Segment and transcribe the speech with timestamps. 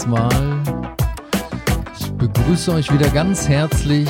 [0.00, 0.62] Ja, erstmal.
[1.98, 4.08] Ich begrüße euch wieder ganz herzlich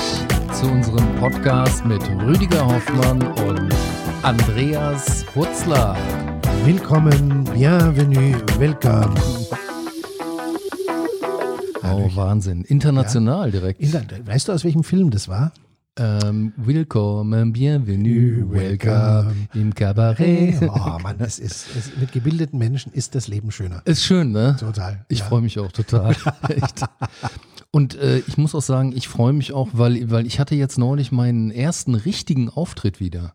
[0.52, 3.74] zu unserem Podcast mit Rüdiger Hoffmann und
[4.22, 5.96] Andreas Hutzler.
[6.64, 9.14] Willkommen, bienvenue, welcome.
[11.82, 12.62] Oh, Wahnsinn.
[12.64, 13.80] International direkt.
[14.26, 15.52] Weißt du, aus welchem Film das war?
[16.02, 20.54] Ähm, willkommen, bienvenue, welcome im Cabaret.
[20.62, 23.82] Oh Mann, es ist, es, mit gebildeten Menschen ist das Leben schöner.
[23.84, 24.56] Ist schön, ne?
[24.58, 25.04] Total.
[25.08, 25.24] Ich ja.
[25.26, 26.16] freue mich auch total.
[26.48, 26.86] Echt.
[27.70, 30.78] Und äh, ich muss auch sagen, ich freue mich auch, weil, weil ich hatte jetzt
[30.78, 33.34] neulich meinen ersten richtigen Auftritt wieder.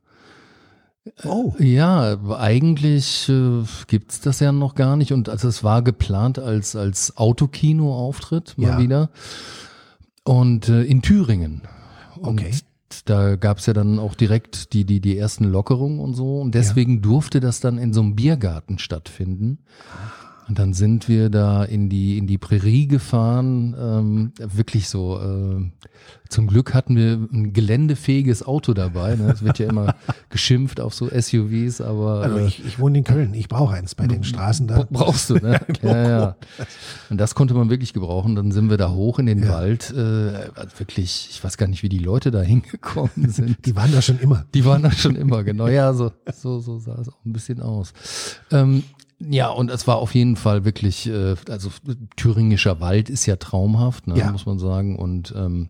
[1.24, 1.54] Oh.
[1.60, 5.12] Ja, eigentlich äh, gibt's das ja noch gar nicht.
[5.14, 8.80] Und also es war geplant als, als Autokino-Auftritt mal Ja.
[8.80, 9.10] wieder.
[10.24, 11.62] Und äh, in Thüringen.
[12.28, 12.52] Und Okay.
[13.06, 16.40] da gab's ja dann auch direkt die, die, die ersten Lockerungen und so.
[16.40, 19.60] Und deswegen durfte das dann in so einem Biergarten stattfinden.
[20.48, 25.72] Und dann sind wir da in die, in die Prärie gefahren, ähm, wirklich so, äh,
[26.30, 29.16] zum Glück hatten wir ein geländefähiges Auto dabei.
[29.16, 29.32] Ne?
[29.32, 29.96] Es wird ja immer
[30.30, 33.96] geschimpft auf so SUVs, aber Also äh, ich, ich wohne in Köln, ich brauche eins
[33.96, 34.84] bei den Straßen da.
[34.84, 35.60] bra- brauchst du, ne?
[35.82, 36.36] ja, ja.
[37.10, 38.36] Und das konnte man wirklich gebrauchen.
[38.36, 39.50] Dann sind wir da hoch in den Ja.
[39.50, 39.92] Wald.
[39.96, 40.00] Äh,
[40.56, 43.66] also wirklich, ich weiß gar nicht, wie die Leute da hingekommen sind.
[43.66, 44.46] Die waren da schon immer.
[44.54, 45.68] Die waren da schon immer, genau.
[45.68, 47.94] Ja, so, so, so sah es auch ein bisschen aus.
[48.52, 48.84] Ähm,
[49.20, 51.70] ja, und es war auf jeden Fall wirklich, äh, also
[52.18, 54.32] thüringischer Wald ist ja traumhaft, ne, Ja.
[54.32, 54.98] muss man sagen.
[54.98, 55.70] Und ähm,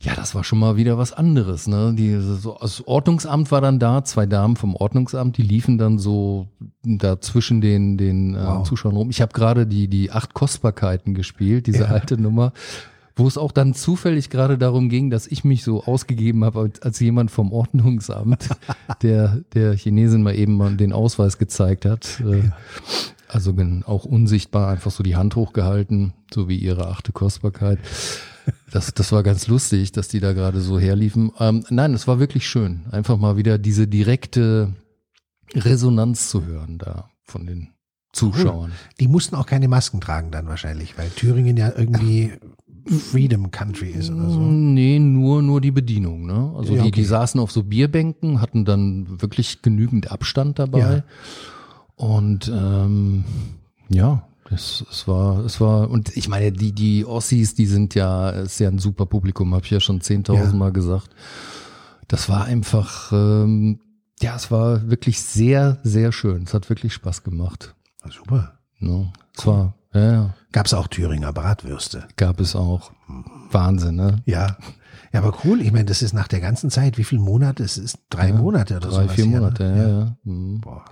[0.00, 1.68] ja, das war schon mal wieder was anderes.
[1.68, 1.94] Ne?
[1.96, 6.48] Die, so, das Ordnungsamt war dann da, zwei Damen vom Ordnungsamt, die liefen dann so
[6.82, 8.66] da zwischen den, den äh, Wow.
[8.68, 9.10] Zuschauern rum.
[9.10, 11.90] Ich habe gerade die, die acht Kostbarkeiten gespielt, diese Ja.
[11.90, 12.52] alte Nummer
[13.14, 16.82] wo es auch dann zufällig gerade darum ging, dass ich mich so ausgegeben habe als,
[16.82, 18.48] als jemand vom Ordnungsamt,
[19.02, 22.20] der der Chinesin mal eben mal den Ausweis gezeigt hat.
[22.20, 22.50] Äh,
[23.28, 23.54] Also
[23.86, 27.78] auch unsichtbar einfach so die Hand hochgehalten, so wie ihre achte Kostbarkeit.
[28.70, 31.32] Das, das war ganz lustig, dass die da gerade so herliefen.
[31.38, 34.74] Ähm, nein, es war wirklich schön, einfach mal wieder diese direkte
[35.54, 37.68] Resonanz zu hören da von den
[38.12, 38.72] Zuschauern.
[39.00, 42.32] Die mussten auch keine Masken tragen dann wahrscheinlich, weil Thüringen ja irgendwie
[42.86, 44.40] Freedom Country ist oder so.
[44.40, 46.52] Nee, nur, nur die Bedienung, ne?
[46.56, 47.00] Also Ja, die, okay.
[47.00, 50.78] die saßen auf so Bierbänken, hatten dann wirklich genügend Abstand dabei.
[50.78, 51.02] Ja.
[51.96, 53.24] Und ähm,
[53.88, 58.30] ja, es, es war, es war, und ich meine, die, die Ossis, die sind ja,
[58.30, 60.52] ist ja ein super Publikum, habe ich ja schon 10.000 Ja.
[60.52, 61.10] Mal gesagt.
[62.08, 63.80] Das war einfach, ähm,
[64.20, 66.42] ja, es war wirklich sehr, sehr schön.
[66.42, 67.74] Es hat wirklich Spaß gemacht.
[68.10, 68.58] Super.
[68.78, 69.12] Ne?
[69.36, 72.04] Es war, ja, ja, Gab es auch Thüringer Bratwürste.
[72.16, 72.92] gab es auch.
[73.50, 74.22] Wahnsinn, ne?
[74.26, 74.56] Ja.
[75.12, 75.60] Ja, aber cool.
[75.60, 77.62] Ich meine, das ist nach der ganzen Zeit, wie viele Monate?
[77.62, 78.96] Es ist drei Ja, Monate oder so.
[78.96, 80.16] Drei, vier Monate, ja, ja.
[80.24, 80.60] Mhm.
[80.60, 80.84] Boah.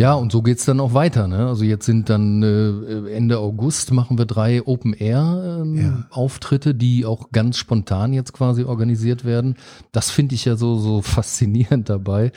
[0.00, 1.28] Ja, und so geht's dann auch weiter.
[1.28, 1.46] Ne?
[1.46, 6.06] Also jetzt sind dann äh, Ende August machen wir drei Open Air ähm, Ja.
[6.08, 9.56] Auftritte, die auch ganz spontan jetzt quasi organisiert werden.
[9.92, 12.32] Das finde ich ja so so faszinierend dabei.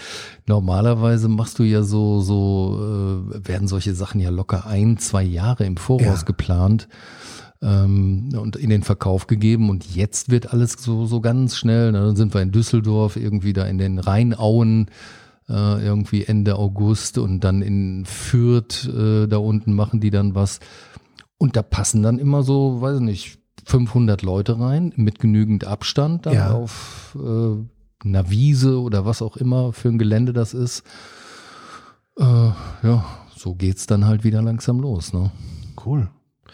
[0.46, 2.80] Normalerweise machst du ja so so
[3.34, 6.26] äh, werden solche Sachen ja locker ein zwei Jahre im Voraus Ja.
[6.26, 6.90] geplant
[7.62, 11.94] ähm, und in den Verkauf gegeben und jetzt wird alles so so ganz schnell.
[11.94, 12.00] Ne?
[12.02, 14.88] Dann sind wir in Düsseldorf irgendwie da in den Rheinauen
[15.50, 20.60] äh, irgendwie Ende August und dann in Fürth äh, da unten machen die dann was.
[21.38, 26.26] Und da passen dann immer so, weiß ich nicht, 500 Leute rein mit genügend Abstand
[26.26, 26.52] dann Ja.
[26.54, 30.84] auf äh, einer Wiese oder was auch immer für ein Gelände das ist.
[32.18, 33.06] Äh, ja,
[33.36, 35.14] so geht's dann halt wieder langsam los.
[35.14, 35.32] Ne?
[35.86, 36.10] Cool.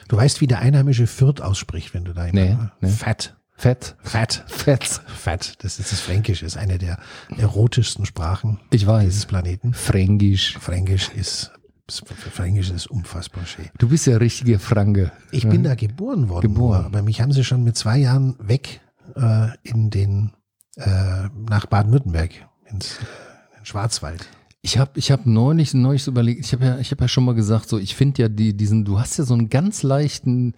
[0.07, 2.89] Du weißt, wie der einheimische Fürth ausspricht, wenn du da Nee, nee.
[2.89, 3.35] Fett.
[3.59, 3.97] Fett.
[4.01, 4.45] Fett.
[4.47, 5.01] Fett.
[5.05, 5.53] Fett.
[5.65, 6.97] Das ist das Fränkische, ist eine der
[7.37, 9.25] erotischsten Sprachen Ich dieses weiß.
[9.25, 9.73] Planeten.
[9.73, 10.57] Fränkisch.
[10.57, 11.51] Fränkisch ist,
[11.89, 13.65] Fränkisch ist unfassbar schön.
[13.77, 15.11] Du bist ja richtige Franke.
[15.31, 16.53] Ich bin da geboren worden.
[16.53, 16.77] Geboren.
[16.77, 18.79] nur, Aber mich haben sie schon mit zwei Jahren weg
[19.17, 20.31] äh, in den
[20.77, 22.31] äh, nach Baden-Württemberg
[22.71, 24.25] ins äh, in den Schwarzwald.
[24.61, 27.23] Ich habe ich hab neulich, neulich so überlegt, ich habe ja, ich hab ja schon
[27.23, 30.53] mal gesagt, so ich finde ja die, diesen, du hast ja so einen ganz leichten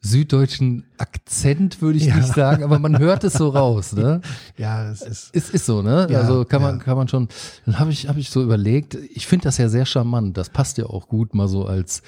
[0.00, 2.16] süddeutschen Akzent, würde ich Ja.
[2.16, 4.22] nicht sagen, aber man hört es so raus, ne?
[4.56, 6.06] Ja, es ist Es ist so, ne?
[6.10, 6.82] Ja, also kann man, ja.
[6.82, 7.28] kann man schon.
[7.66, 10.36] Dann habe ich, habe ich so überlegt, ich finde das ja sehr charmant.
[10.38, 12.02] Das passt ja auch gut mal so als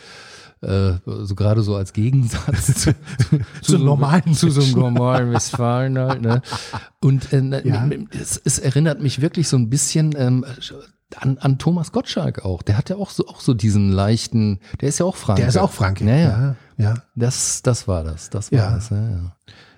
[0.62, 5.98] äh, so gerade so als Gegensatz zu, zu, Zu normalen zu so einem normalen Westfalen
[5.98, 6.40] halt, ne?
[7.02, 7.86] Und äh, Ja.
[8.18, 10.46] es, es erinnert mich wirklich so ein bisschen ähm,
[11.18, 12.62] an, an Thomas Gottschalk auch.
[12.62, 15.42] Der hat ja auch so auch so diesen leichten, der ist ja auch Franke.
[15.42, 16.04] der ist auch Franke.
[16.04, 16.56] Ja, ja.
[16.78, 16.94] ja.
[17.14, 18.30] Das, das war das.
[18.30, 18.70] Das war Ja.
[18.74, 18.90] das.
[18.90, 19.32] Ja, ja.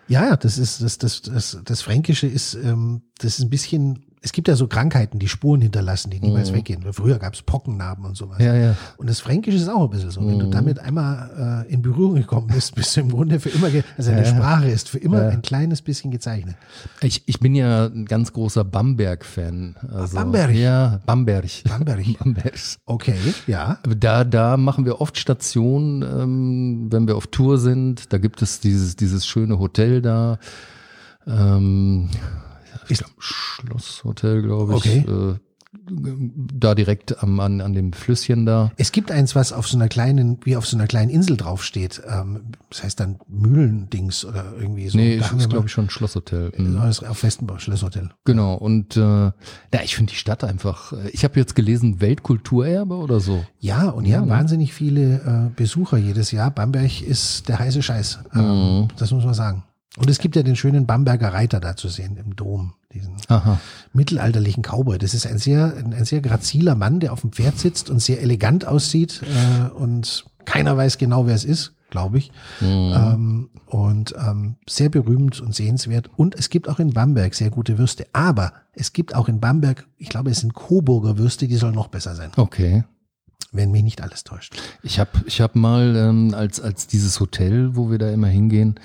[0.08, 4.04] Ja, ja, das ist das das das das Fränkische ist ähm, das ist ein bisschen
[4.26, 6.84] es gibt ja so Krankheiten, die Spuren hinterlassen, die niemals weggehen.
[6.92, 8.40] Früher gab es Pockennarben und sowas.
[8.40, 8.44] Mhm.
[8.44, 8.76] Ja, ja.
[8.96, 10.20] Und das Fränkische ist auch ein bisschen so.
[10.20, 10.40] Wenn Mhm.
[10.40, 14.10] du damit einmal äh, in Berührung gekommen bist, bist du im Grunde für immer, also
[14.10, 16.56] eine Sprache ist für immer ein kleines bisschen gezeichnet.
[17.02, 19.76] Ich, ich bin ja ein ganz großer Bamberg-Fan.
[19.94, 20.50] Also, Bamberg?
[20.56, 21.44] Ja, Bamberg.
[21.68, 22.04] Bamberg.
[22.18, 22.54] Bamberg.
[22.84, 23.14] Okay,
[23.46, 23.78] ja.
[23.96, 28.12] Da, da machen wir oft Stationen, ähm, wenn wir auf Tour sind.
[28.12, 30.40] Da gibt es dieses, dieses schöne Hotel da.
[31.28, 32.08] Ähm,
[32.88, 34.78] Ist- Schlosshotel, glaube ich.
[34.78, 34.98] Okay.
[35.08, 35.34] Äh,
[35.88, 38.72] da direkt am, an, an dem Flüsschen da.
[38.76, 42.02] Es gibt eins, was auf so einer kleinen, wie auf so einer kleinen Insel draufsteht.
[42.08, 44.96] Ähm, das heißt dann Mühlendings oder irgendwie so.
[44.96, 46.50] Nee, Da ist, glaube ich, schon ein Schlosshotel.
[46.56, 46.76] Mhm.
[46.76, 48.10] Das ist auf Westenbau, Schlosshotel.
[48.24, 49.32] Genau, und äh, ja,
[49.84, 53.44] ich finde die Stadt einfach, äh, ich habe jetzt gelesen, Weltkulturerbe oder so.
[53.60, 54.30] Ja, und Ja, haben ne?
[54.32, 56.50] wahnsinnig viele äh, Besucher jedes Jahr.
[56.50, 58.20] Bamberg ist der heiße Scheiß.
[58.34, 58.88] Ähm, Mhm.
[58.96, 59.62] Das muss man sagen.
[59.96, 63.58] Und es gibt ja den schönen Bamberger Reiter da zu sehen im Dom, diesen Aha.
[63.92, 64.98] mittelalterlichen Cowboy.
[64.98, 68.00] Das ist ein sehr, ein, ein sehr graziler Mann, der auf dem Pferd sitzt und
[68.00, 72.30] sehr elegant aussieht äh, und keiner weiß genau, wer es ist, glaube ich.
[72.60, 76.08] Ähm, und ähm, sehr berühmt und sehenswert.
[76.16, 78.06] Und es gibt auch in Bamberg sehr gute Würste.
[78.12, 81.88] Aber es gibt auch in Bamberg, ich glaube, es sind Coburger Würste, die sollen noch
[81.88, 82.84] besser sein, Okay.
[83.50, 84.54] wenn mich nicht alles täuscht.
[84.82, 88.78] Ich habe ich hab mal ähm, als, als dieses Hotel, wo wir da immer hingehen,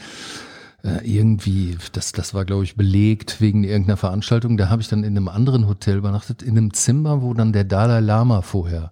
[0.83, 4.57] äh, irgendwie, das, das war, glaube ich, belegt wegen irgendeiner Veranstaltung.
[4.57, 7.63] Da habe ich dann in einem anderen Hotel übernachtet, in einem Zimmer, wo dann der
[7.63, 8.91] Dalai Lama vorher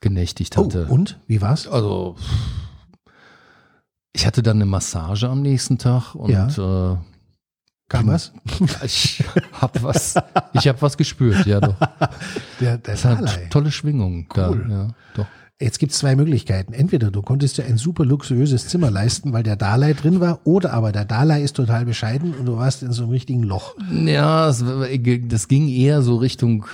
[0.00, 0.86] genächtigt Oh, hatte.
[0.86, 1.18] und?
[1.26, 1.66] Wie war's?
[1.66, 2.16] Also,
[4.12, 6.96] ich hatte dann eine Massage am nächsten Tag und äh,
[7.88, 8.32] Kam was?
[8.82, 9.22] ich
[9.60, 10.14] hab was,
[10.54, 11.76] ich habe was gespürt, ja doch.
[12.60, 14.64] Der, der Es hat tolle Schwingungen Cool.
[14.68, 15.26] da, ja, doch.
[15.60, 16.72] Jetzt gibt es zwei Möglichkeiten.
[16.72, 20.72] Entweder du konntest dir ein super luxuriöses Zimmer leisten, weil der Dalai drin war, oder
[20.72, 23.76] aber der Dalai ist total bescheiden und du warst in so einem richtigen Loch.
[24.04, 26.66] Ja, das ging eher so Richtung,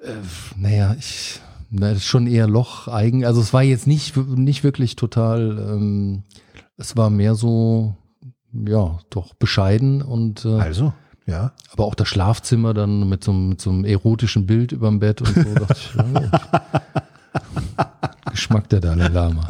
[0.00, 0.12] äh,
[0.56, 1.40] naja, ich,
[1.70, 3.24] na, das ist schon eher Loch eigen.
[3.26, 6.22] Also es war jetzt nicht, nicht wirklich total, ähm,
[6.78, 7.94] es war mehr so,
[8.66, 10.94] ja, doch bescheiden und äh, Also,
[11.26, 11.52] ja.
[11.70, 15.20] aber auch das Schlafzimmer dann mit so, einem- mit so einem erotischen Bild überm Bett
[15.20, 15.54] und so.
[15.54, 16.30] dachte ich, ja.
[18.34, 19.46] Geschmack der Dalai Lama.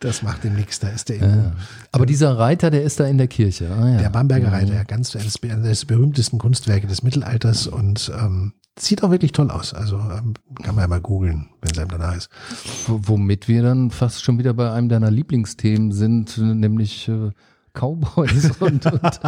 [0.00, 1.52] Das macht dem nichts, da ist der Ja.
[1.92, 3.70] Aber dieser Reiter, der ist da in der Kirche.
[3.70, 3.98] Ah, ja.
[3.98, 9.04] Der Bamberger Reiter, ja, ganz eines eines der berühmtesten Kunstwerke des Mittelalters und ähm, sieht
[9.04, 9.74] auch wirklich toll aus.
[9.74, 12.30] Also ähm, kann man ja mal googeln, wenn es einem danach ist.
[12.86, 17.30] W- Womit wir dann fast schon wieder bei einem deiner Lieblingsthemen sind, nämlich äh,
[17.74, 19.20] Cowboys und, und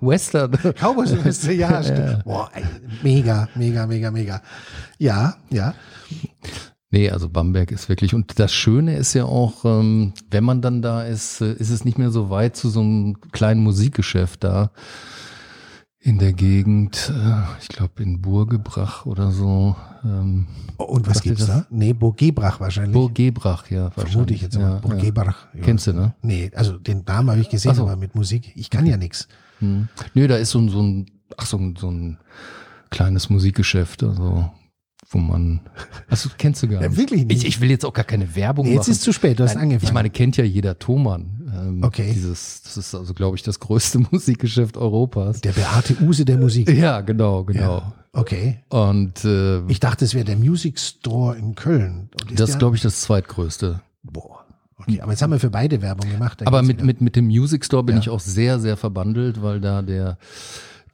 [0.00, 0.52] Western.
[0.80, 2.24] Cowboys und Western, ja, stimmt.
[2.24, 2.64] Boah, ey,
[3.02, 4.42] mega, mega, mega, mega.
[4.98, 5.74] Ja, ja.
[6.90, 10.80] Nee, also Bamberg ist wirklich, und das Schöne ist ja auch, ähm, wenn man dann
[10.80, 14.70] da ist, äh, ist es nicht mehr so weit zu so einem kleinen Musikgeschäft da
[16.00, 19.74] in der Gegend, äh, ich glaube in Burgebrach oder so.
[20.04, 20.46] Ähm,
[20.76, 21.66] Und was gibt's da?
[21.70, 22.92] Nee, Burgebrach wahrscheinlich.
[22.92, 23.90] Burgebrach, ja.
[23.90, 24.80] Vermute ich jetzt ja, mal.
[24.80, 25.46] Burgebrach.
[25.54, 25.62] Ja.
[25.62, 26.14] Kennst du, ne?
[26.22, 27.82] Nee, also den Namen habe ich gesehen, so.
[27.82, 29.26] aber mit Musik, ich kann ja nix.
[29.58, 29.88] Hm.
[30.14, 31.06] Nö, da ist so ein, so ein,
[31.36, 32.18] ach so ein, so ein
[32.90, 34.48] kleines Musikgeschäft, also
[35.10, 35.60] wo man,
[36.08, 36.98] also kennst du gar Ja, nicht.
[36.98, 37.38] wirklich nicht.
[37.42, 38.92] Ich, ich will jetzt auch gar keine Werbung Nee, jetzt machen.
[38.92, 39.88] ist zu spät, du hast Nein, angefangen.
[39.88, 41.37] Ich meine, kennt ja jeder Thomann.
[41.66, 42.12] Ähm, Okay.
[42.14, 45.40] Dieses, das ist also, glaube ich, das größte Musikgeschäft Europas.
[45.40, 46.68] der Beate Use der Musik.
[46.70, 47.78] Ja, genau, genau.
[47.78, 47.92] Ja.
[48.12, 48.58] Okay.
[48.68, 52.08] Und äh, Ich dachte, es wäre der Music Store in Köln.
[52.30, 53.80] Ist das ist, glaube ich, das zweitgrößte.
[54.02, 54.44] Boah.
[54.80, 56.46] Okay, aber jetzt haben wir für beide Werbung gemacht.
[56.46, 56.86] Aber mit, wieder.
[56.86, 58.00] mit, mit dem Music Store bin Ja.
[58.02, 60.18] ich auch sehr, sehr verbandelt, weil da der,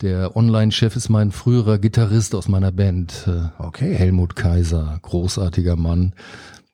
[0.00, 3.28] der Online-Chef ist mein früherer Gitarrist aus meiner Band.
[3.28, 3.94] Äh, Okay.
[3.94, 6.14] Helmut Kaiser, großartiger Mann.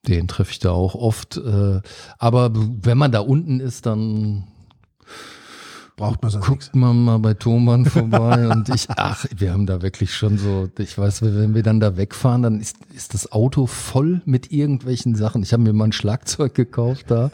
[0.06, 1.36] Den treffe ich da auch oft.
[1.36, 1.80] Äh,
[2.18, 4.48] aber wenn man da unten ist, dann
[6.00, 6.66] braucht man sonst nichts.
[6.66, 10.68] guckt man mal bei Thomann vorbei und ich, ach, wir haben da wirklich schon so,
[10.78, 15.14] ich weiß, wenn wir dann da wegfahren, dann ist, ist das Auto voll mit irgendwelchen
[15.14, 15.42] Sachen.
[15.42, 17.30] Ich habe mir mal ein Schlagzeug gekauft da,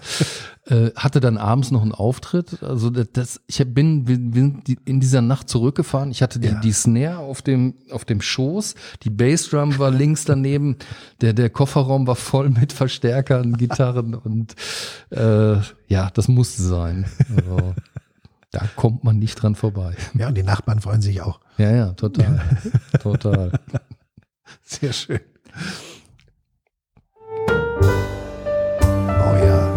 [0.66, 2.62] äh, hatte dann abends noch einen Auftritt.
[2.62, 6.10] Also das, ich bin, wir bin in dieser Nacht zurückgefahren.
[6.10, 6.60] Ich hatte die, Ja.
[6.60, 10.76] die Snare auf dem, auf dem Schoß, die Bassdrum war links daneben,
[11.20, 14.54] der, der Kofferraum war voll mit Verstärkern, Gitarren und
[15.10, 15.56] äh,
[15.88, 17.06] ja, das musste sein.
[17.36, 17.74] Also,
[18.56, 19.94] da kommt man nicht dran vorbei.
[20.14, 21.40] Ja, und die Nachbarn freuen sich auch.
[21.58, 22.40] Ja, ja, total.
[23.02, 23.52] total.
[24.64, 25.20] Sehr schön.
[27.48, 29.68] Oh ja,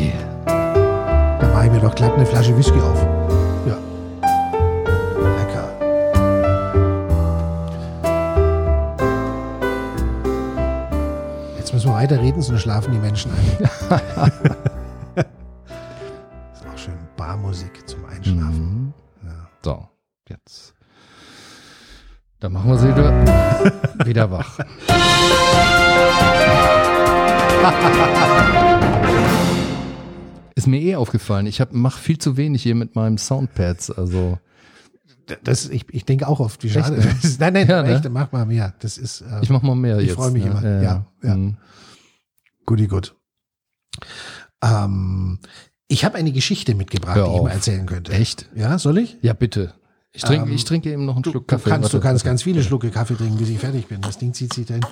[0.00, 1.38] Yeah.
[1.38, 3.00] da mache ich mir doch glatt eine Flasche Whisky auf.
[3.66, 3.78] Ja.
[5.22, 5.68] Lecker.
[11.56, 13.64] Jetzt müssen wir weiterreden, sonst schlafen die Menschen ein.
[16.54, 17.83] ist auch schön Barmusik
[18.24, 18.94] zum Einschlafen.
[19.22, 19.32] Mhm.
[19.64, 19.88] So,
[20.28, 20.74] jetzt.
[22.40, 24.58] Dann machen wir sie wieder, wieder wach.
[30.54, 31.46] Ist mir eh aufgefallen.
[31.46, 33.90] Ich mache viel zu wenig hier mit meinem Soundpads.
[33.90, 34.38] Also
[35.42, 36.96] das, ich, ich denke auch oft, wie schade.
[36.98, 37.30] Echt, ne?
[37.38, 37.94] Nein, nein, Ja, ne?
[37.96, 38.74] echt, mach mal mehr.
[38.80, 39.22] Das ist.
[39.22, 40.16] Äh, ich mache mal mehr Ich jetzt.
[40.16, 40.50] freu mich ne?
[40.50, 40.82] immer.
[40.82, 41.34] Ja, ja.
[41.36, 41.56] Mhm.
[42.66, 43.16] Guti gut.
[44.62, 45.38] Ähm,
[45.94, 48.12] ich habe eine Geschichte mitgebracht, die ich mal erzählen könnte.
[48.12, 48.48] Echt?
[48.54, 49.16] Ja, soll ich?
[49.22, 49.74] Ja, bitte.
[50.12, 51.70] Ich trinke, Ähm, ich trinke eben noch einen Du, Schluck du Kaffee.
[51.70, 54.00] kannst, du kannst ganz viele Schlucke Kaffee trinken, bis ich fertig bin.
[54.00, 54.84] Das Ding zieht sich dahin.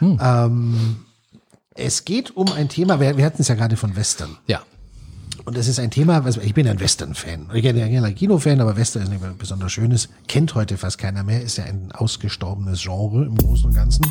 [0.00, 0.18] Hm.
[0.22, 0.96] Ähm,
[1.74, 4.36] es geht um ein Thema, wir, wir hatten es ja gerade von Western.
[4.46, 4.60] Ja.
[5.46, 7.48] Und das ist ein Thema, was ich bin ein Western-Fan.
[7.54, 10.10] Ich bin ja gerne ein Kino-Fan, aber Western ist nicht mehr besonders schönes.
[10.28, 11.42] Kennt heute fast keiner mehr.
[11.42, 14.06] Ist ja ein ausgestorbenes Genre im Großen und Ganzen.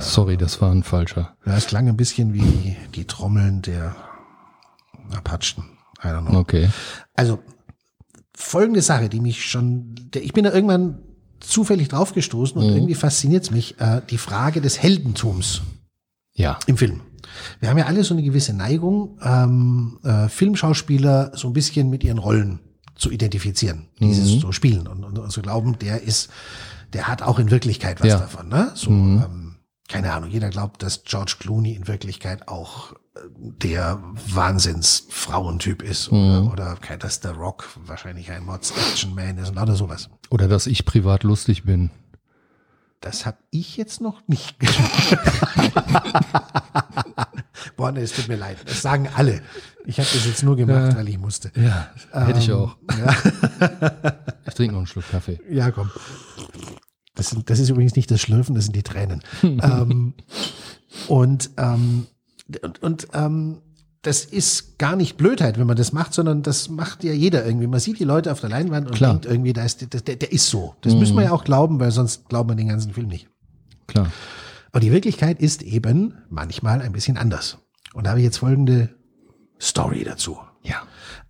[0.00, 1.36] Sorry, das war ein falscher.
[1.46, 3.94] Ja, es klang ein bisschen wie die Trommeln der
[5.12, 5.64] Apachen.
[6.02, 6.38] I don't know.
[6.38, 6.68] Okay.
[7.14, 7.38] Also
[8.36, 10.98] folgende Sache, die mich schon, ich bin da irgendwann
[11.40, 15.62] zufällig draufgestoßen und irgendwie fasziniert es mich, äh, die Frage des Heldentums
[16.34, 16.58] Ja.
[16.66, 17.00] im Film.
[17.60, 22.04] Wir haben ja alle so eine gewisse Neigung, ähm, äh, Filmschauspieler so ein bisschen mit
[22.04, 22.60] ihren Rollen
[22.96, 26.30] zu identifizieren, dieses so spielen und, und, und zu glauben, der ist,
[26.92, 28.18] der hat auch in Wirklichkeit was Ja.
[28.20, 28.48] davon.
[28.48, 28.70] Ne?
[28.74, 29.56] So, ähm,
[29.88, 32.94] keine Ahnung, jeder glaubt, dass George Clooney in Wirklichkeit auch
[33.36, 39.76] der Wahnsinns-Frauentyp ist oder, oder kein- dass der Rock wahrscheinlich ein Mods-Action-Man ist und oder
[39.76, 40.08] sowas.
[40.30, 41.90] Oder dass ich privat lustig bin.
[43.00, 44.56] Das habe ich jetzt noch nicht.
[47.76, 48.58] Boah, nee, es tut mir leid.
[48.66, 49.42] Das sagen alle.
[49.84, 51.50] Ich habe das jetzt nur gemacht, weil ich musste.
[51.54, 52.76] Ja, hätte ich Ähm, auch.
[54.46, 55.40] Ich trinke noch einen Schluck Kaffee.
[55.50, 55.90] Ja, komm.
[57.14, 59.22] Das, sind, das ist übrigens nicht das Schlürfen, das sind die Tränen.
[59.42, 60.14] ähm,
[61.08, 62.06] und ähm,
[62.62, 63.58] und, und ähm,
[64.02, 67.66] das ist gar nicht Blödheit, wenn man das macht, sondern das macht ja jeder irgendwie.
[67.66, 69.12] Man sieht die Leute auf der Leinwand und Klar.
[69.12, 70.74] denkt irgendwie, da ist, der, der ist so.
[70.82, 73.28] Das müssen wir ja auch glauben, weil sonst glauben wir den ganzen Film nicht.
[73.86, 74.10] Klar.
[74.72, 77.58] Aber die Wirklichkeit ist eben manchmal ein bisschen anders.
[77.94, 78.90] Und da habe ich jetzt folgende
[79.60, 80.38] Story dazu.
[80.62, 80.82] Ja.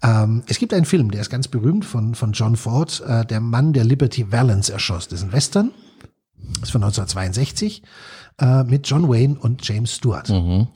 [0.03, 3.41] Ähm, es gibt einen Film, der ist ganz berühmt von, von John Ford, äh, der
[3.41, 5.09] Mann, der Liberty Valance erschoss.
[5.09, 5.73] Das ist ein Western,
[6.55, 7.83] das ist von 1962,
[8.39, 10.29] äh, mit John Wayne und James Stewart.
[10.29, 10.69] Mhm.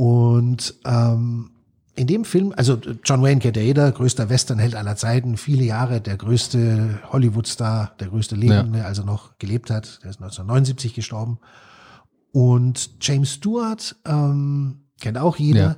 [0.00, 1.50] Und ähm,
[1.94, 6.00] in dem Film, also John Wayne kennt ja jeder, größter Westernheld aller Zeiten, viele Jahre
[6.00, 10.00] der größte Hollywood-Star, der größte Lebende, also noch gelebt hat.
[10.02, 11.38] Der ist 1979 gestorben.
[12.32, 15.76] Und James Stewart ähm, kennt auch jeder.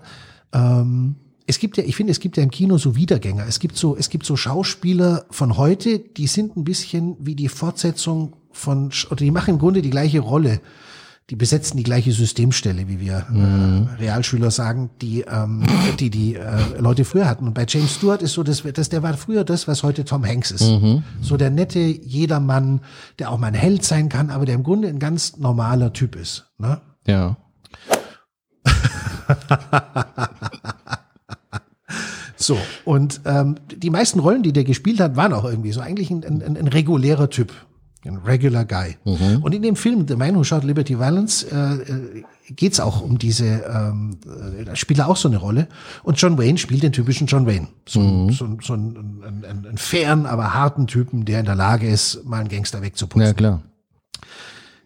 [0.52, 1.16] Ähm,
[1.48, 3.44] es gibt ja, ich finde, es gibt ja im Kino so Wiedergänger.
[3.48, 7.48] Es gibt so, es gibt so Schauspieler von heute, die sind ein bisschen wie die
[7.48, 10.60] Fortsetzung von, oder die machen im Grunde die gleiche Rolle.
[11.32, 15.64] Die besetzen die gleiche Systemstelle, wie wir äh, Realschüler sagen, die ähm,
[15.98, 17.46] die die äh, Leute früher hatten.
[17.46, 20.26] Und bei James Stewart ist so, das, das der war früher das, was heute Tom
[20.26, 20.70] Hanks ist.
[21.22, 22.82] So der nette Jedermann,
[23.18, 26.16] der auch mal ein Held sein kann, aber der im Grunde ein ganz normaler Typ
[26.16, 26.52] ist.
[26.58, 26.82] Ne?
[27.06, 27.38] Ja.
[32.36, 36.10] So, und ähm, die meisten Rollen, die der gespielt hat, waren auch irgendwie so eigentlich
[36.10, 37.52] ein, ein, ein regulärer Typ.
[38.04, 38.96] Ein regular guy.
[39.04, 43.16] Und in dem Film The Man Who Shot Liberty Valance äh, äh, geht's auch um
[43.18, 44.18] diese, ähm,
[44.58, 45.68] äh, da spielt er auch so eine Rolle.
[46.02, 47.68] Und John Wayne spielt den typischen John Wayne.
[47.86, 51.54] So, ein so, so ein, ein, ein, ein fairen, aber harten Typen, der in der
[51.54, 53.26] Lage ist, mal einen Gangster wegzuputzen.
[53.26, 53.62] Ja, klar.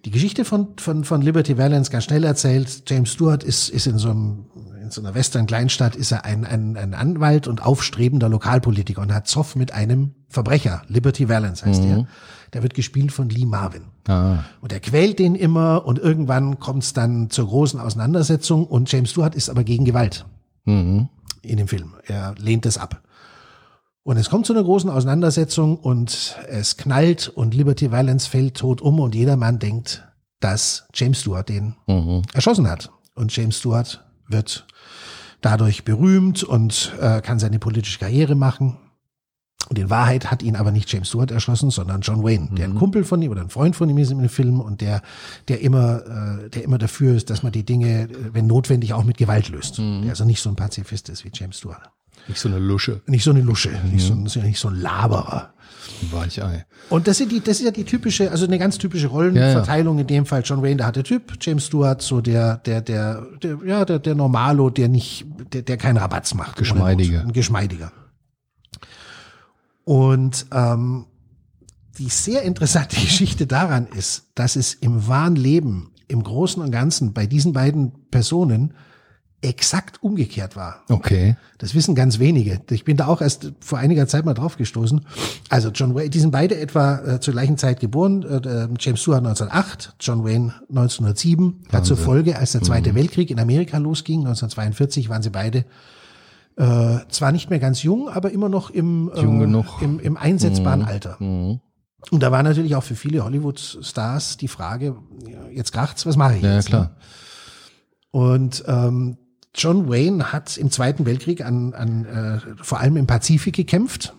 [0.04, 2.84] Die Geschichte von, von, von Liberty Valance ganz schnell erzählt.
[2.86, 4.44] James Stewart ist, ist in so einem,
[4.86, 9.26] in so einer Western-Kleinstadt ist er ein, ein, ein Anwalt und aufstrebender Lokalpolitiker und hat
[9.26, 10.82] Zoff mit einem Verbrecher.
[10.88, 12.06] Liberty Valance heißt er.
[12.52, 13.82] Der wird gespielt von Lee Marvin.
[14.06, 18.90] Ah, Und er quält den immer und irgendwann kommt es dann zur großen Auseinandersetzung und
[18.90, 20.24] James Stewart ist aber gegen Gewalt
[20.64, 21.08] mhm.
[21.42, 21.94] in dem Film.
[22.06, 23.02] Er lehnt es ab.
[24.04, 28.80] Und es kommt zu einer großen Auseinandersetzung und es knallt und Liberty Valance fällt tot
[28.80, 30.06] um und jedermann denkt,
[30.38, 32.22] dass James Stewart den Mhm.
[32.32, 32.90] erschossen hat.
[33.16, 34.66] Und James Stewart wird
[35.40, 38.76] dadurch berühmt und äh, kann seine politische Karriere machen.
[39.68, 42.76] Und in Wahrheit hat ihn aber nicht James Stewart erschossen, sondern John Wayne, der ein
[42.76, 45.02] Kumpel von ihm oder ein Freund von ihm ist im Film und der,
[45.48, 49.02] der immer, äh, der immer dafür ist, dass man die Dinge, äh, wenn notwendig, auch
[49.02, 49.78] mit Gewalt löst.
[49.78, 51.90] Der also nicht so ein Pazifist ist wie James Stewart.
[52.28, 53.02] Nicht so eine Lusche.
[53.06, 55.52] Nicht so eine Lusche, nicht, so, nicht so ein Laberer.
[56.10, 56.64] Weichei.
[56.88, 59.98] Und das, sind die, das ist ja die typische, also eine ganz typische Rollenverteilung.
[59.98, 63.58] In dem Fall John Wayne, der harte Typ, James Stewart, so der, der, der, der
[63.64, 66.56] ja, der, der Normalo, der nicht, der, der keinen Rabatz macht.
[66.56, 67.22] Geschmeidiger.
[67.22, 67.92] Ein Geschmeidiger.
[69.84, 71.06] Und ähm,
[71.98, 77.12] die sehr interessante Geschichte daran ist, dass es im wahren Leben, im Großen und Ganzen,
[77.12, 78.74] bei diesen beiden Personen
[79.42, 80.82] exakt umgekehrt war.
[80.88, 81.36] Okay.
[81.58, 82.60] Das wissen ganz wenige.
[82.70, 85.06] Ich bin da auch erst vor einiger Zeit mal drauf gestoßen.
[85.48, 88.22] Also John Wayne, die sind beide etwa äh, zur gleichen Zeit geboren.
[88.22, 91.64] Äh, James Stewart 1908, John Wayne 1907.
[91.70, 92.96] Hat zur Folge, als der Zweite mhm.
[92.96, 95.64] Weltkrieg in Amerika losging, 1942, waren sie beide
[96.56, 100.86] äh, zwar nicht mehr ganz jung, aber immer noch im, äh, im, im einsetzbaren mhm.
[100.86, 101.16] Alter.
[101.20, 101.60] Mhm.
[102.10, 104.96] Und da war natürlich auch für viele Hollywood-Stars die Frage,
[105.52, 106.68] jetzt kracht's, was mache ich ja, jetzt?
[106.68, 106.84] Ja, klar.
[106.84, 106.96] Ne?
[108.10, 109.18] Und ähm,
[109.56, 114.14] John Wayne hat im Zweiten Weltkrieg an, an äh, vor allem im Pazifik gekämpft,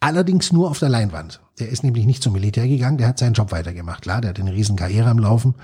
[0.00, 1.40] allerdings nur auf der Leinwand.
[1.58, 4.02] Der ist nämlich nicht zum Militär gegangen, der hat seinen Job weitergemacht.
[4.02, 5.54] Klar, der hat eine riesen Karriere am Laufen,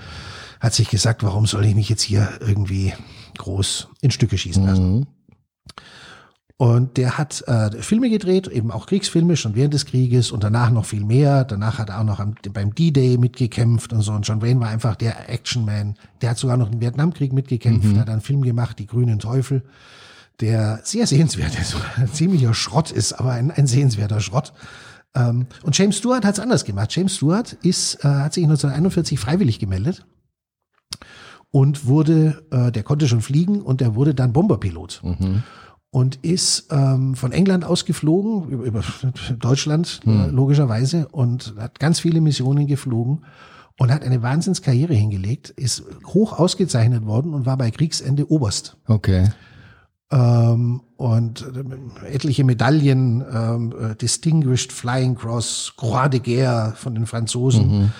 [0.59, 2.93] hat sich gesagt, warum soll ich mich jetzt hier irgendwie
[3.37, 4.95] groß in Stücke schießen lassen?
[4.95, 5.07] Mhm.
[6.57, 10.69] Und der hat äh, Filme gedreht, eben auch Kriegsfilme schon während des Krieges und danach
[10.69, 11.45] noch viel mehr.
[11.45, 14.13] Danach hat er auch noch am, beim D-Day mitgekämpft und so.
[14.13, 15.95] Und John Wayne war einfach der Actionman.
[16.21, 17.99] Der hat sogar noch im Vietnamkrieg mitgekämpft, mhm.
[17.99, 19.63] hat einen Film gemacht, Die grünen Teufel,
[20.41, 21.75] der sehr sehenswert ist,
[22.13, 24.53] ziemlicher Schrott ist, aber ein, ein sehenswerter Schrott.
[25.15, 26.95] Ähm, und James Stewart hat es anders gemacht.
[26.95, 30.05] James Stewart ist, äh, hat sich 1941 freiwillig gemeldet
[31.49, 35.01] und wurde, äh, der konnte schon fliegen und der wurde dann Bomberpilot.
[35.03, 35.43] Mhm
[35.93, 38.83] und ist ähm, von England ausgeflogen, über, über
[39.37, 40.21] Deutschland hm.
[40.21, 43.25] äh, logischerweise, und hat ganz viele Missionen geflogen
[43.77, 48.75] und hat eine Wahnsinnskarriere hingelegt, ist hoch ausgezeichnet worden und war bei Kriegsende Oberst.
[48.87, 49.29] Okay.
[50.11, 51.45] Ähm, und
[52.01, 57.67] äh, etliche Medaillen, ähm, äh, Distinguished Flying Cross, Croix de Guerre von den Franzosen.
[57.67, 57.91] Mhm.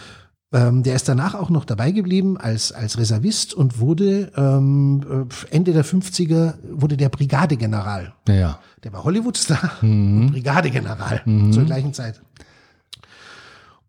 [0.53, 5.55] Ähm, der ist danach auch noch dabei geblieben als, als Reservist und wurde ähm, äh,
[5.55, 8.13] Ende der 50er wurde der Brigadegeneral.
[8.27, 8.60] Ja.
[8.83, 10.31] Der war Hollywood-Star mhm.
[10.31, 11.51] Brigadegeneral mhm.
[11.51, 12.22] zur gleichen Zeit.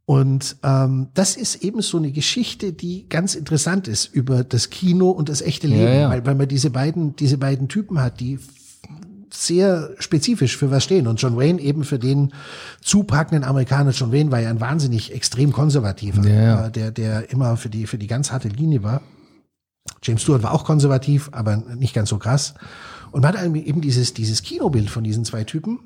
[0.06, 5.10] Und ähm, das ist eben so eine Geschichte, die ganz interessant ist über das Kino
[5.10, 6.10] und das echte Leben, ja, ja.
[6.10, 8.38] Weil, weil man diese beiden, diese beiden Typen hat, die
[9.34, 11.06] sehr spezifisch für was stehen.
[11.06, 12.32] Und John Wayne eben für den
[12.80, 13.90] zupackenden Amerikaner.
[13.90, 16.70] John Wayne war ja ein wahnsinnig extrem konservativer, ja.
[16.70, 19.02] der, der immer für die, für die ganz harte Linie war.
[20.02, 22.54] James Stewart war auch konservativ, aber nicht ganz so krass.
[23.10, 25.78] Und man hat eben dieses, dieses Kinobild von diesen zwei Typen.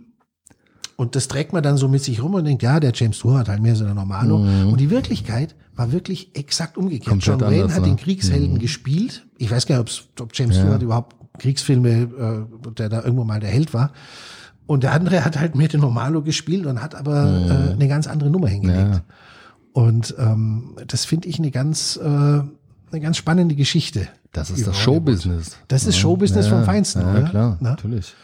[0.97, 3.49] Und das trägt man dann so mit sich rum und denkt, ja, der James Stewart
[3.49, 4.39] halt mehr so der Normalo.
[4.39, 4.73] Mhm.
[4.73, 7.09] Und die Wirklichkeit war wirklich exakt umgekehrt.
[7.09, 7.89] Komplett John Wayne anders, hat ne?
[7.89, 8.59] den Kriegshelden Mhm.
[8.59, 9.27] gespielt.
[9.37, 10.63] Ich weiß gar nicht, ob James Ja.
[10.63, 13.93] Stewart überhaupt Kriegsfilme, äh, der da irgendwo mal der Held war.
[14.67, 18.31] Und der andere hat halt Mete Normalo gespielt und hat aber äh, eine ganz andere
[18.31, 18.87] Nummer hingelegt.
[18.89, 18.93] Mhm.
[18.93, 19.01] Ja.
[19.73, 24.09] Und ähm, das finde ich eine ganz, äh, eine ganz spannende Geschichte.
[24.33, 24.77] Das ist das.
[24.77, 25.57] Showbusiness.
[25.69, 26.01] Das ist Ja.
[26.03, 27.23] Showbusiness ja, vom Feinsten, ja, oder?
[27.23, 27.71] klar, Na?
[27.71, 28.15] natürlich.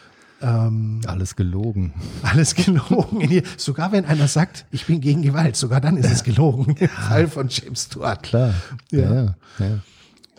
[0.41, 1.93] Ähm, Alles gelogen.
[2.21, 3.41] alles gelogen.
[3.57, 6.75] Sogar wenn einer sagt, ich bin gegen Gewalt, sogar dann ist es gelogen.
[6.77, 8.21] Im Fall von James Stewart.
[8.21, 8.53] Klar.
[8.91, 9.13] Ja.
[9.13, 9.79] Ja, ja.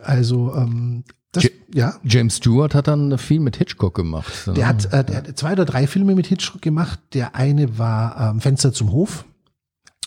[0.05, 1.03] Also, ähm,
[1.37, 4.33] das, Ja- ja, James Stewart hat dann viel mit Hitchcock gemacht.
[4.57, 6.99] Der hat, äh, der hat zwei oder drei Filme mit Hitchcock gemacht.
[7.13, 9.25] Der eine war ähm, Fenster zum Hof,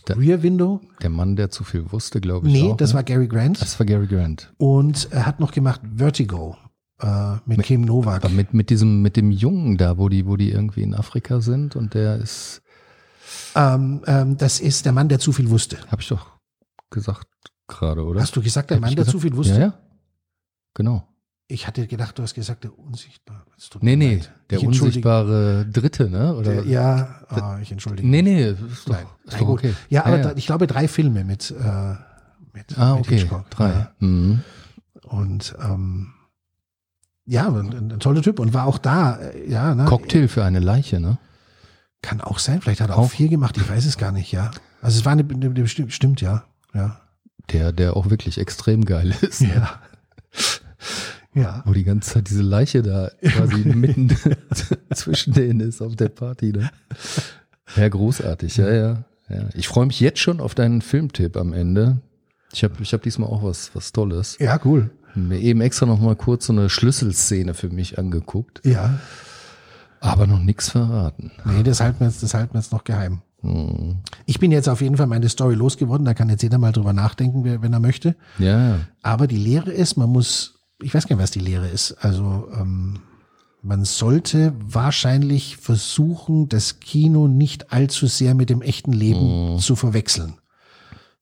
[0.08, 0.82] Der- Rear Window.
[1.02, 2.54] Der Mann, der zu viel wusste, glaube ich.
[2.54, 2.96] Nee, auch, das ne?
[2.96, 3.62] war Gary Grant.
[3.62, 4.52] Das war Gary Grant.
[4.58, 6.58] Und er hat noch gemacht Vertigo
[7.02, 8.24] äh, mit, Kim Novak.
[8.26, 11.40] Aber mit, mit diesem, mit dem Jungen da, wo die, wo die irgendwie in Afrika
[11.42, 12.62] sind und der ist,
[13.56, 15.78] Ähm, ähm, das ist der Mann, der zu viel wusste.
[15.92, 16.38] habe ich doch
[16.90, 17.28] gesagt
[17.68, 18.22] gerade, oder?
[18.22, 19.12] Hast du gesagt, der Hab Mann, der gesagt?
[19.12, 19.54] zu viel wusste?
[19.54, 19.74] Ja, ja.
[20.74, 21.06] Genau.
[21.52, 23.42] Ich hatte gedacht, du hast gesagt, der Unsichtbare.
[23.82, 24.32] Nee, nee, leid.
[24.52, 26.36] der Ich unsichtbare Dritte, ne?
[26.36, 26.62] Oder?
[26.62, 28.08] Der, ja, ah, ich entschuldige.
[28.08, 29.06] Nee, nee, ist doch, Nein.
[29.26, 29.60] ist doch gut.
[29.60, 29.74] okay.
[29.90, 31.96] Ja, aber ja, Da, ich glaube drei Filme mit, äh,
[32.54, 33.18] mit, Ah, mit okay.
[33.18, 33.50] Hitchcock.
[33.50, 33.70] Drei.
[33.70, 33.92] Ja.
[33.98, 34.42] Mhm.
[35.02, 36.14] Und ähm,
[37.26, 39.16] ja, ein, ein, toller Typ und war auch da.
[39.16, 39.86] äh, Ja, ne?
[39.86, 41.18] Cocktail für eine Leiche, ne?
[42.04, 42.62] Kann auch sein.
[42.62, 43.10] Vielleicht hat er auch, Auch.
[43.12, 43.58] vier gemacht.
[43.58, 44.32] Ich weiß es gar nicht.
[44.32, 44.52] Ja.
[44.84, 46.44] Also es war eine, eine, eine bestimmt, stimmt ja.
[46.76, 47.02] Ja.
[47.52, 49.42] Der, der auch wirklich extrem geil ist.
[49.42, 49.50] Ne?
[49.56, 49.82] Ja.
[51.34, 51.62] Ja.
[51.66, 54.10] Wo die ganze Zeit diese Leiche da quasi mitten
[54.94, 56.70] zwischen denen ist auf der Party, ne?
[57.76, 59.04] Ja, großartig, ja, ja.
[59.30, 59.50] ja.
[59.54, 62.00] Ich freue mich jetzt schon auf deinen Filmtipp am Ende.
[62.52, 64.38] Ich habe ich hab diesmal auch was, was Tolles.
[64.40, 64.90] Ja, cool.
[65.16, 69.00] Mir eben extra noch mal kurz so eine Schlüsselszene für mich angeguckt, Ja.
[70.00, 71.32] aber noch nichts verraten.
[71.46, 73.22] Nee, das halten wir jetzt, das halten wir jetzt noch geheim.
[73.42, 73.98] Hm.
[74.26, 76.06] Ich bin jetzt auf jeden Fall meine Story losgeworden.
[76.06, 78.16] Da kann jetzt jeder mal drüber nachdenken, wenn er möchte.
[78.38, 81.94] Ja, Aber die Lehre ist, man muss, ich weiß gar nicht, was die Lehre ist.
[81.94, 83.02] Also ähm,
[83.62, 90.36] man sollte wahrscheinlich versuchen, das Kino nicht allzu sehr mit dem echten Leben zu verwechseln.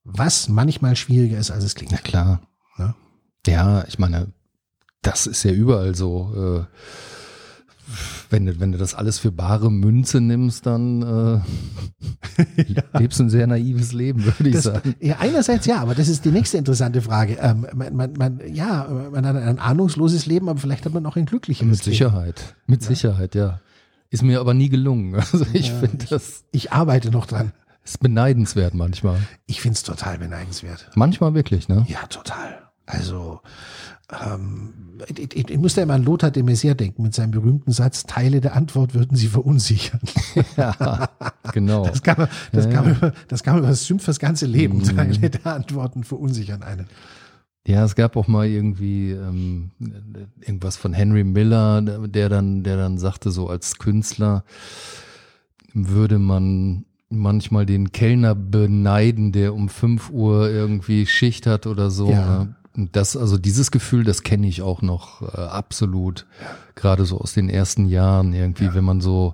[0.04, 1.91] Was manchmal schwieriger ist, als es klingt.
[1.91, 2.41] na klar.
[2.78, 2.96] Ne?
[3.48, 4.32] Ja, ich meine,
[5.02, 6.65] das ist ja überall so.
[6.65, 6.65] Äh,
[8.30, 12.84] wenn du, wenn du das alles für bare Münze nimmst, dann äh, ja.
[13.00, 14.96] lebst du ein sehr naives Leben, würde ich das, sagen.
[15.00, 17.38] Ja, einerseits ja, aber das ist die nächste interessante Frage.
[17.42, 21.16] Ähm, man, man, man, ja, man hat ein ahnungsloses Leben, aber vielleicht hat man auch
[21.16, 22.54] ein glücklicheres Mit Sicherheit, Leben.
[22.68, 22.88] mit ja.
[22.88, 23.60] Sicherheit, ja.
[24.10, 25.16] Ist mir aber nie gelungen.
[25.34, 26.46] Also ich ja, finde das.
[26.52, 27.52] Ich arbeite noch dran.
[27.84, 29.18] Ist beneidenswert manchmal.
[29.46, 30.90] Ich finde es total beneidenswert.
[30.96, 31.86] Manchmal wirklich, ne?
[31.88, 32.70] Ja, total.
[32.86, 33.42] Also
[34.12, 34.74] ähm,
[35.08, 38.04] ich, ich, ich muss da immer an Lothar de Maizière denken mit seinem berühmten Satz,
[38.04, 40.00] Teile der Antwort würden sie verunsichern.
[40.56, 41.10] Ja,
[41.54, 41.86] genau.
[41.86, 44.80] Das man, das ja, kann man, über, das man über das das ganze Leben.
[44.80, 44.96] Mhm.
[44.96, 46.88] Teile der Antworten verunsichern einen.
[47.67, 49.72] Ja, es gab auch mal irgendwie ähm,
[50.39, 54.43] irgendwas von Henry Miller, der dann, der dann sagte, so als Künstler
[55.74, 62.12] würde man manchmal den Kellner beneiden, der um fünf Uhr irgendwie Schicht hat oder so.
[62.12, 62.43] Ja.
[62.46, 62.56] Ne?
[62.78, 66.28] Das, also dieses Gefühl, das kenne ich auch noch äh, absolut.
[66.76, 68.76] Gerade so aus den ersten Jahren irgendwie, ja.
[68.76, 69.34] wenn man so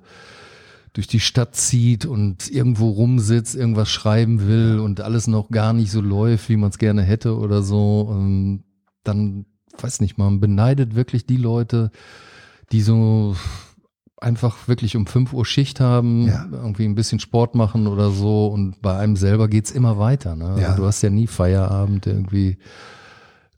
[0.93, 5.91] durch die Stadt zieht und irgendwo rumsitzt, irgendwas schreiben will und alles noch gar nicht
[5.91, 8.01] so läuft, wie man es gerne hätte oder so.
[8.01, 8.63] Und
[9.03, 9.45] dann,
[9.77, 11.91] weiß nicht, man beneidet wirklich die Leute,
[12.71, 13.35] die so
[14.21, 16.47] einfach wirklich um fünf Uhr Schicht haben, ja.
[16.49, 20.35] irgendwie ein bisschen Sport machen oder so und bei einem selber geht's immer weiter.
[20.35, 20.45] Ne?
[20.45, 20.75] Also ja.
[20.75, 22.57] du hast ja nie Feierabend irgendwie.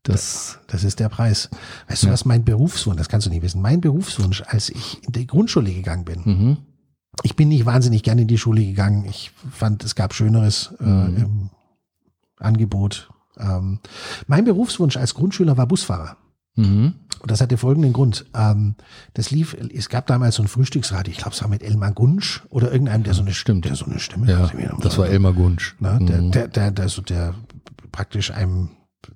[0.05, 1.49] Das, das ist der Preis.
[1.87, 2.09] Weißt ja.
[2.09, 5.27] du, was mein Berufswunsch, das kannst du nicht wissen, mein Berufswunsch, als ich in die
[5.27, 6.57] Grundschule gegangen bin, mhm.
[7.23, 9.05] ich bin nicht wahnsinnig gerne in die Schule gegangen.
[9.05, 11.17] Ich fand, es gab Schöneres äh, mhm.
[11.17, 11.49] im
[12.37, 13.09] Angebot.
[13.37, 13.79] Ähm,
[14.27, 16.17] mein Berufswunsch als Grundschüler war Busfahrer.
[16.55, 16.93] Mhm.
[17.19, 18.25] Und das hatte folgenden Grund.
[18.35, 18.75] Ähm,
[19.15, 22.43] das lief, es gab damals so ein Frühstücksradio, ich glaube, es war mit Elmar Gunsch
[22.49, 25.75] oder irgendeinem, der so eine Stimme, der so eine Stimme ja, Das war Elmar Gunsch.
[25.79, 26.31] Na, der, mhm.
[26.31, 27.33] der, der, der, so der
[27.91, 28.69] praktisch einem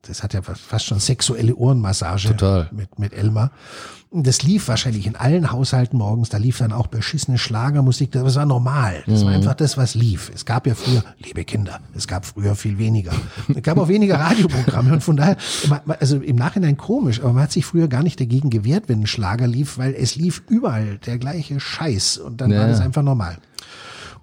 [0.04, 2.69] das hat ja fast schon sexuelle Ohrenmassage Total.
[2.71, 3.52] mit, mit Elmar.
[4.12, 6.30] Und das lief wahrscheinlich in allen Haushalten morgens.
[6.30, 8.12] Da lief dann auch beschissene Schlagermusik.
[8.12, 9.04] Das war normal.
[9.06, 9.25] Das mhm.
[9.28, 10.32] war einfach das, was lief.
[10.34, 13.12] Es gab ja früher, liebe Kinder, es gab früher viel weniger.
[13.56, 14.93] Es gab auch weniger Radioprogramme.
[14.93, 15.38] Und von daher,
[15.99, 19.08] also im Nachhinein komisch, aber man hat sich früher gar nicht dagegen gewehrt, wenn ein
[19.08, 22.17] Schlager lief, weil es lief überall der gleiche Scheiß.
[22.17, 22.62] Und dann ja.
[22.62, 23.38] war das einfach normal.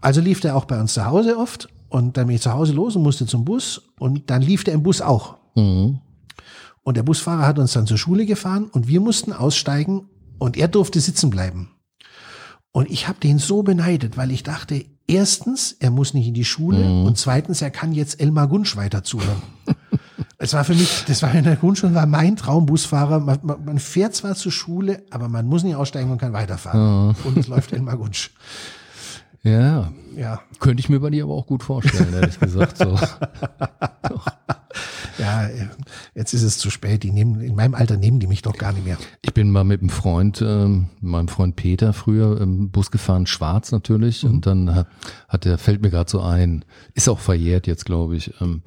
[0.00, 1.68] Also lief der auch bei uns zu Hause oft.
[1.88, 3.83] Und dann bin ich zu Hause los und musste zum Bus.
[4.00, 5.37] Und dann lief der im Bus auch.
[5.57, 5.99] Mhm.
[6.83, 10.69] Und der Busfahrer hat uns dann zur Schule gefahren und wir mussten aussteigen und er
[10.69, 11.71] durfte sitzen bleiben.
[12.71, 16.45] Und ich habe den so beneidet, weil ich dachte, erstens, er muss nicht in die
[16.45, 17.07] Schule mhm.
[17.07, 19.42] und zweitens, er kann jetzt Elmar Gunsch weiter zuhören.
[20.38, 23.21] Es war für mich, das war in der Grundschule, war mein Traumbusfahrer.
[23.21, 27.09] Man, man, man, fährt zwar zur Schule, aber man muss nicht aussteigen und kann weiterfahren.
[27.09, 27.14] Mhm.
[27.25, 28.33] Und es läuft Elmar Gunsch.
[29.42, 29.92] Ja.
[30.14, 30.40] Ja.
[30.59, 32.77] Könnte ich mir bei dir aber auch gut vorstellen, ehrlich gesagt.
[32.77, 32.99] So.
[35.18, 35.48] ja,
[36.14, 37.02] jetzt ist es zu spät.
[37.02, 38.98] Die nehmen, in meinem Alter nehmen die mich doch gar nicht mehr.
[39.22, 43.72] Ich bin mal mit einem Freund, ähm, meinem Freund Peter früher im Bus gefahren, schwarz
[43.72, 44.22] natürlich.
[44.22, 44.31] Mhm.
[44.31, 44.88] Und dann hat,
[45.29, 48.33] hat der, fällt mir gerade so ein, ist auch verjährt jetzt, glaube ich.
[48.40, 48.62] Ähm,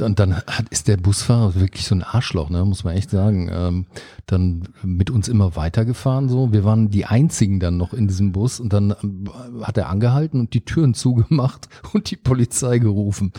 [0.00, 3.48] und dann hat, ist der Busfahrer wirklich so ein Arschloch, ne, muss man echt sagen.
[3.52, 3.86] Ähm,
[4.26, 6.52] dann mit uns immer weitergefahren so.
[6.52, 9.30] Wir waren die einzigen dann noch in diesem Bus und dann ähm,
[9.62, 13.32] hat er angehalten und die Türen zugemacht und die Polizei gerufen.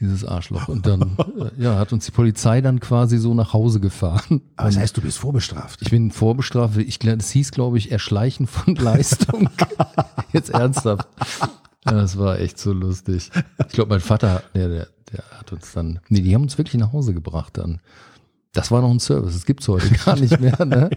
[0.00, 0.68] Dieses Arschloch.
[0.68, 1.02] Und dann
[1.38, 4.42] äh, ja, hat uns die Polizei dann quasi so nach Hause gefahren.
[4.56, 5.82] Aber das heißt, du bist vorbestraft.
[5.82, 6.76] Ich bin vorbestraft.
[6.76, 9.48] Ich, das hieß, glaube ich, Erschleichen von Leistung.
[10.32, 11.08] Jetzt ernsthaft.
[11.84, 13.30] Ja, das war echt so lustig.
[13.66, 16.80] Ich glaube, mein Vater, der, der der hat uns dann, nee, die haben uns wirklich
[16.80, 17.80] nach Hause gebracht dann.
[18.52, 20.90] Das war noch ein Service, das gibt's heute gar nicht mehr, ne?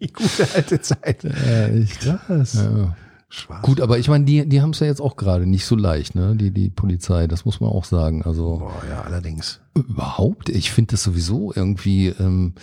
[0.00, 1.24] Die gute alte Zeit.
[1.24, 2.00] Ja, echt.
[2.00, 2.54] Krass.
[2.54, 2.94] Ja.
[3.32, 3.62] Schwarz.
[3.62, 6.16] Gut, aber ich meine, die, die haben es ja jetzt auch gerade nicht so leicht,
[6.16, 6.34] ne?
[6.34, 8.24] Die, die Polizei, das muss man auch sagen.
[8.24, 9.60] Also Boah, ja, allerdings.
[9.74, 12.54] Überhaupt, ich finde das sowieso irgendwie, ähm,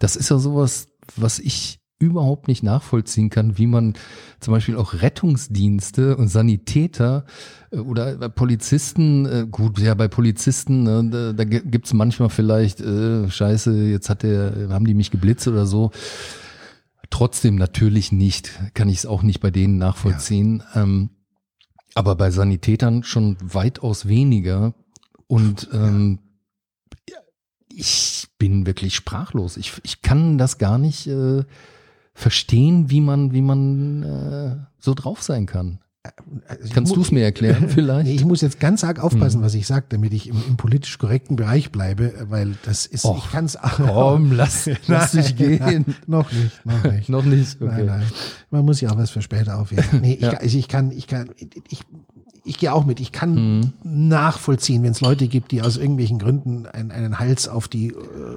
[0.00, 3.94] das ist ja sowas, was ich überhaupt nicht nachvollziehen kann, wie man
[4.40, 7.24] zum Beispiel auch Rettungsdienste und Sanitäter
[7.70, 13.30] äh, oder Polizisten, äh, gut, ja, bei Polizisten, ne, da, da gibt's manchmal vielleicht, äh,
[13.30, 15.90] scheiße, jetzt hat der, haben die mich geblitzt oder so.
[17.08, 20.62] Trotzdem natürlich nicht, kann ich es auch nicht bei denen nachvollziehen.
[20.74, 20.82] Ja.
[20.82, 21.10] Ähm,
[21.94, 24.74] aber bei Sanitätern schon weitaus weniger.
[25.28, 26.18] Und ähm,
[27.68, 29.56] ich bin wirklich sprachlos.
[29.56, 31.44] Ich, ich kann das gar nicht äh,
[32.16, 35.80] verstehen, wie man, wie man äh, so drauf sein kann.
[36.48, 38.08] Also Kannst du es mir erklären vielleicht?
[38.08, 39.44] Ich muss jetzt ganz arg aufpassen, hm.
[39.44, 43.18] was ich sage, damit ich im, im, politisch korrekten Bereich bleibe, weil das ist, Och,
[43.18, 45.94] ich kann es Komm, lass, lass dich gehen.
[46.06, 47.08] noch nicht, noch nicht.
[47.08, 47.72] noch nicht, okay.
[47.76, 48.06] Nein, nein.
[48.50, 50.00] Man muss ja auch was für später aufheben.
[50.00, 50.40] Nee, ich, ja.
[50.42, 51.30] ich, ich kann, ich kann,
[51.68, 51.80] ich,
[52.46, 53.00] ich gehe auch mit.
[53.00, 53.72] Ich kann Mhm.
[53.82, 57.94] nachvollziehen, wenn es Leute gibt, die aus irgendwelchen Gründen einen, einen Hals auf die äh,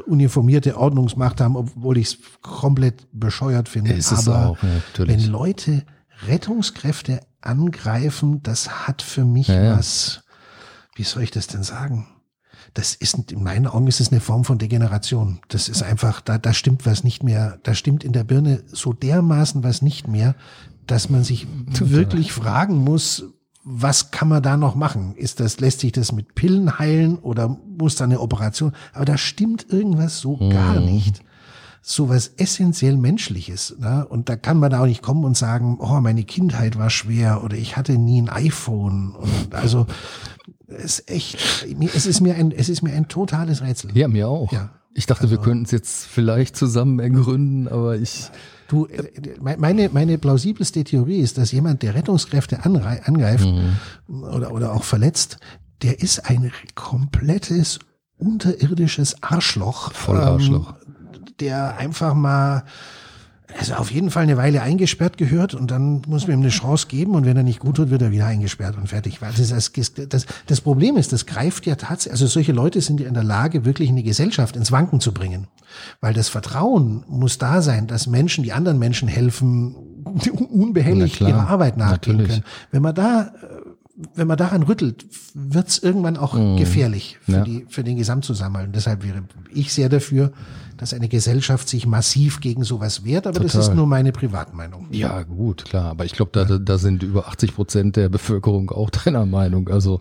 [0.07, 3.93] uniformierte Ordnungsmacht haben, obwohl ich es komplett bescheuert finde.
[3.93, 5.13] Ist es Aber auch, ja, natürlich.
[5.23, 5.83] wenn Leute
[6.27, 9.77] Rettungskräfte angreifen, das hat für mich Ja, ja.
[9.77, 10.23] was,
[10.95, 12.07] wie soll ich das denn sagen?
[12.75, 15.39] Das ist, in meinen Augen ist es eine Form von Degeneration.
[15.47, 18.93] Das ist einfach, da, da stimmt was nicht mehr, da stimmt in der Birne so
[18.93, 20.35] dermaßen was nicht mehr,
[20.85, 21.47] dass man sich
[21.79, 23.23] wirklich fragen muss,
[23.63, 25.15] was kann man da noch machen?
[25.15, 28.73] Ist das, lässt sich das mit Pillen heilen oder muss da eine Operation?
[28.93, 31.21] Aber da stimmt irgendwas so gar nicht
[31.81, 33.75] so was essentiell Menschliches.
[33.79, 34.05] Ne?
[34.07, 37.43] Und da kann man da auch nicht kommen und sagen, oh, meine Kindheit war schwer
[37.43, 39.15] oder ich hatte nie ein iPhone.
[39.15, 39.87] Und also
[40.67, 43.95] es ist echt, mir- es ist mir ein, es ist mir ein totales Rätsel.
[43.97, 44.51] Ja, mir auch.
[44.51, 44.71] Ja.
[44.93, 48.29] Ich dachte, wir könnten es jetzt vielleicht zusammen ergründen, aber ich.
[48.69, 49.03] Du, äh,
[49.41, 53.49] meine, meine plausibelste Theorie ist, dass jemand, der Rettungskräfte angreift
[54.07, 55.39] oder, oder auch verletzt,
[55.81, 57.79] der ist ein komplettes
[58.17, 59.91] unterirdisches Arschloch.
[59.93, 60.75] Voll Arschloch.
[60.85, 62.63] Ähm, der einfach mal,
[63.57, 66.87] also auf jeden Fall eine Weile eingesperrt gehört und dann muss man ihm eine Chance
[66.87, 69.21] geben und wenn er nicht gut tut, wird er wieder eingesperrt und fertig.
[69.21, 72.99] Weil das, das, das, das Problem ist, das greift ja tatsächlich, also solche Leute sind
[72.99, 75.47] ja in der Lage, wirklich eine Gesellschaft ins Wanken zu bringen.
[75.99, 79.75] Weil das Vertrauen muss da sein, dass Menschen, die anderen Menschen helfen,
[80.51, 82.43] unbehelligt ihrer Arbeit nachgehen können.
[82.71, 83.31] Wenn man da
[84.15, 87.37] wenn man daran rüttelt, wird's irgendwann auch gefährlich für, Mhm.
[87.37, 87.43] Ja.
[87.43, 88.67] die, für den Gesamtzusammenhalt.
[88.67, 90.31] Und deshalb wäre ich sehr dafür,
[90.77, 93.27] dass eine Gesellschaft sich massiv gegen sowas wehrt.
[93.27, 93.67] Aber das Total.
[93.69, 94.87] ist nur meine Privatmeinung.
[94.91, 95.85] Ja, gut, klar.
[95.91, 99.67] Aber ich glaube, da, da sind über 80 Prozent der Bevölkerung auch deiner Meinung.
[99.67, 99.99] Also,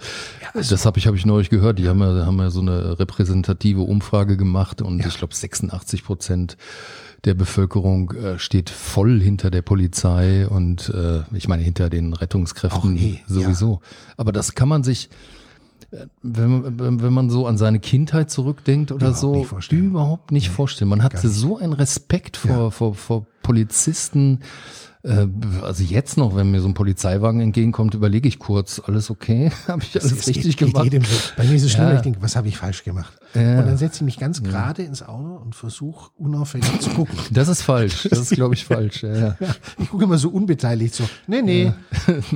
[0.54, 1.80] das habe ich, hab ich neulich gehört.
[1.80, 6.56] Die haben ja, haben ja so eine repräsentative Umfrage gemacht und ich glaube 86 Prozent
[7.24, 12.96] der Bevölkerung äh, steht voll hinter der Polizei und äh, ich meine hinter den Rettungskräften
[12.96, 13.80] eh, sowieso.
[14.16, 15.10] Aber das kann man sich,
[15.90, 19.84] äh, wenn man, wenn- man so an seine Kindheit zurückdenkt oder Überhaupt so, nicht vorstellen.
[19.86, 20.88] überhaupt nicht vorstellen.
[20.90, 24.40] Man hatte so einen Respekt vor, vor, vor Polizisten.
[25.04, 25.26] Äh,
[25.62, 29.50] Also jetzt noch, wenn mir so ein Polizeiwagen entgegenkommt, überlege ich kurz, alles okay?
[29.68, 30.84] Habe ich alles Es richtig geht- geht gemacht?
[30.84, 31.14] jedem so.
[31.36, 31.94] Bei mir ist es schlimm, Ja.
[31.96, 33.12] ich denke, was habe ich falsch gemacht?
[33.34, 33.60] Ja.
[33.60, 37.16] Und dann setze ich mich ganz gerade ins Auto und versuche unauffällig zu gucken.
[37.30, 38.08] Das ist falsch.
[38.10, 39.02] Das ist, glaube ich, falsch.
[39.04, 39.36] Ja, ja.
[39.38, 41.04] Ja, ich gucke immer so unbeteiligt so.
[41.26, 41.72] Nee, nee,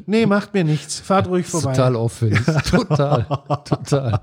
[0.06, 1.00] nee, macht mir nichts.
[1.00, 1.72] Fahrt ruhig vorbei.
[1.72, 2.40] Total auffällig.
[2.70, 3.26] Total.
[3.64, 4.20] Total.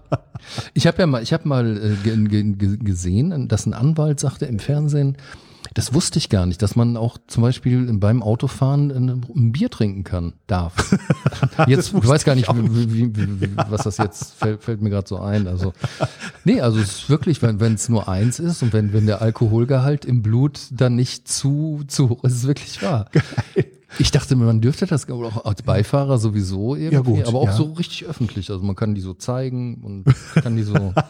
[0.73, 4.19] Ich habe ja mal, ich habe mal äh, ge ge ge gesehen, dass ein Anwalt
[4.19, 5.17] sagte im Fernsehen,
[5.73, 9.69] das wusste ich gar nicht, dass man auch zum Beispiel beim Autofahren ein, ein Bier
[9.69, 10.73] trinken kann, darf.
[11.67, 14.89] Jetzt, ich weiß gar nicht, wie, wie, wie, wie, was das jetzt fällt, fällt mir
[14.89, 15.47] gerade so ein.
[15.47, 15.73] Also,
[16.43, 20.05] nee, also es ist wirklich, wenn es nur eins ist und wenn, wenn der Alkoholgehalt
[20.05, 23.09] im Blut dann nicht zu, zu hoch ist, ist es wirklich wahr.
[23.97, 27.53] Ich dachte, man dürfte das auch als Beifahrer sowieso irgendwie, Ja, gut, aber auch ja.
[27.53, 28.49] so richtig öffentlich.
[28.51, 30.93] Also man kann die so zeigen und kann die so.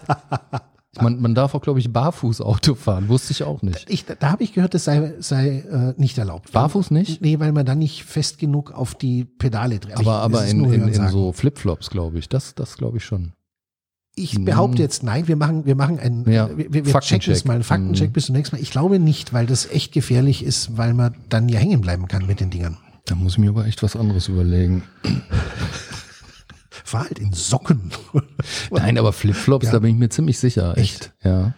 [1.00, 3.10] man, man darf auch, glaube ich, barfuß Auto fahren.
[3.10, 3.86] Wusste ich auch nicht.
[3.90, 6.52] Ich, da da habe ich gehört, das sei, sei äh, nicht erlaubt.
[6.52, 7.22] Barfuß nicht?
[7.22, 9.94] Nee, weil man dann nicht fest genug auf die Pedale dreht.
[9.98, 12.28] Aber, ich, aber in, in, in so Flipflops, glaube ich.
[12.28, 13.34] Das, das glaube ich schon.
[14.16, 17.36] Ich behaupte jetzt nein, wir machen, wir machen einen, Ja, wir, wir checken Faktencheck.
[17.36, 18.14] es mal, einen Faktencheck Mhm.
[18.14, 18.62] bis zum nächsten Mal.
[18.62, 22.26] Ich glaube nicht, weil das echt gefährlich ist, weil man dann ja hängen bleiben kann
[22.26, 22.78] mit den Dingern.
[23.06, 24.84] Da muss ich mir aber echt was anderes überlegen.
[26.70, 27.92] Fahr halt in Socken.
[28.72, 29.72] Nein, aber Flipflops, Ja.
[29.74, 30.78] da bin ich mir ziemlich sicher.
[30.78, 31.14] Echt.
[31.24, 31.54] Ja.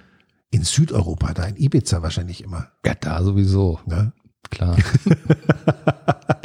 [0.52, 2.68] In Südeuropa, da in Ibiza wahrscheinlich immer.
[2.86, 3.80] Ja, da sowieso.
[3.86, 4.12] Ne?
[4.50, 4.78] Klar.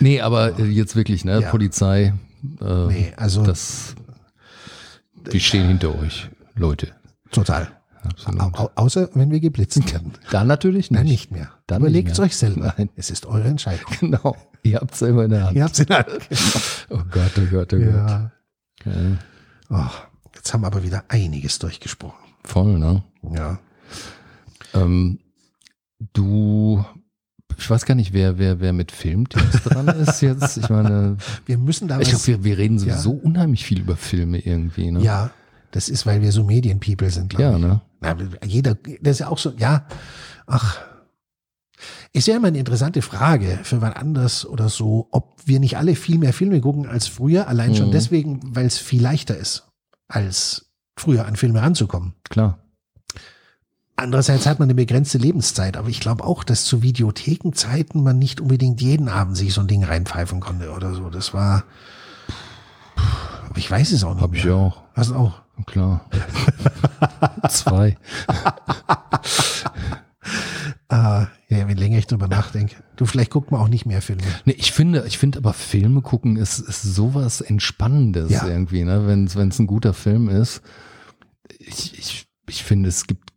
[0.00, 1.40] nee, aber äh, jetzt wirklich, ne?
[1.40, 1.50] Ja.
[1.50, 2.14] Polizei.
[2.60, 3.94] Äh, Nee, also Das,
[5.24, 6.92] wir stehen hinter euch, Leute.
[7.30, 7.68] total.
[8.04, 8.40] Absolut.
[8.40, 10.12] Au, au, außer wenn wir geblitzt werden.
[10.30, 11.00] Dann natürlich nicht.
[11.00, 11.50] Dann nicht mehr.
[11.66, 12.74] Dann Überlegt nicht es euch selber.
[12.76, 12.90] Nein.
[12.96, 13.86] Es ist eure Entscheidung.
[14.00, 14.36] Genau.
[14.62, 15.56] Ihr habt's selber in der Hand.
[15.56, 16.28] Ihr habt's in der Hand.
[16.90, 18.30] Oh Gott, oh Gott, oh Ja.
[18.84, 18.94] Gott.
[18.94, 19.02] Ja.
[19.70, 19.90] Oh,
[20.34, 22.18] jetzt haben wir aber wieder einiges durchgesprochen.
[22.44, 23.02] Voll, ne?
[23.34, 23.58] Ja.
[24.74, 25.18] Ähm,
[26.12, 26.84] du,
[27.56, 30.56] ich weiß gar nicht, wer, wer, wer mit Filmtipps dran ist jetzt.
[30.58, 34.38] Ich meine, Wir müssen da ich glaube, wir, wir reden sowieso unheimlich viel über Filme
[34.38, 35.00] irgendwie, ne?
[35.00, 35.30] ja,
[35.70, 37.62] das ist, weil wir so Medienpeople sind, glaube Ja, ich.
[37.62, 37.80] ne?
[38.04, 39.86] Na, jeder, das ist ja auch so, ja,
[40.46, 40.78] ach,
[42.12, 45.96] ist ja immer eine interessante Frage für wann anders oder so, ob wir nicht alle
[45.96, 47.92] viel mehr Filme gucken als früher, allein schon Mhm.
[47.92, 49.66] deswegen, weil es viel leichter ist,
[50.08, 52.14] als früher an Filme ranzukommen.
[52.24, 52.58] Klar.
[53.96, 58.40] Andererseits hat man eine begrenzte Lebenszeit, aber ich glaube auch, dass zu Videothekenzeiten man nicht
[58.40, 61.10] unbedingt jeden Abend sich so ein Ding reinpfeifen konnte oder so.
[61.10, 61.64] Das war,
[63.48, 64.22] aber ich weiß es auch nicht.
[64.22, 64.54] Hab ich mehr.
[64.56, 64.82] auch.
[64.94, 65.42] Hast du auch?
[65.66, 66.08] Klar.
[67.48, 67.96] Zwei.
[70.88, 72.76] Ah, ja, wenn länger ich drüber nachdenke.
[72.96, 74.22] Du, vielleicht guckt man auch nicht mehr Filme.
[74.44, 78.46] Nee, ich finde, ich finde aber Filme gucken ist, ist sowas Entspannendes Ja.
[78.46, 79.06] irgendwie, ne?
[79.06, 80.62] Wenn es ein guter Film ist.
[81.58, 83.30] Ich, ich, ich finde, es gibt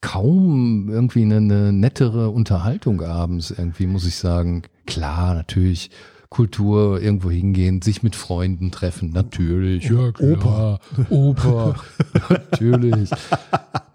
[0.00, 4.62] kaum irgendwie eine, eine nettere Unterhaltung abends irgendwie, muss ich sagen.
[4.86, 5.90] Klar, natürlich.
[6.32, 9.84] Kultur, irgendwo hingehen, sich mit Freunden treffen, natürlich.
[9.90, 10.80] Ja, klar.
[11.10, 11.74] Oper.
[12.30, 13.10] natürlich.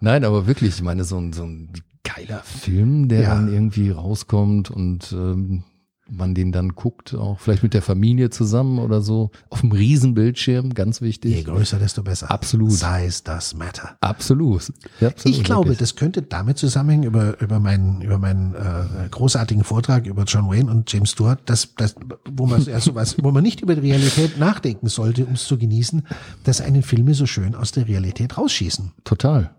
[0.00, 1.72] Nein, aber wirklich, ich meine, so ein, so ein
[2.04, 3.34] geiler Film, der Ja.
[3.34, 5.64] dann irgendwie rauskommt und ähm,
[6.10, 10.74] man den dann guckt, auch vielleicht mit der Familie zusammen oder so, auf dem Riesenbildschirm,
[10.74, 11.44] ganz Je wichtig.
[11.44, 12.30] größer, desto besser.
[12.30, 12.72] Absolut.
[12.72, 13.96] Size does matter.
[14.00, 14.72] Absolut.
[15.00, 15.78] Ja, absolut Ich glaube, wirklich.
[15.78, 20.70] das könnte damit zusammenhängen über, über meinen, über meinen äh, großartigen Vortrag über John Wayne
[20.70, 21.94] und James Stewart, dass, dass,
[22.30, 26.06] wo man sowas, wo man nicht über die Realität nachdenken sollte, um es zu genießen,
[26.44, 28.92] dass einen Filme so schön aus der Realität rausschießen.
[29.04, 29.54] total.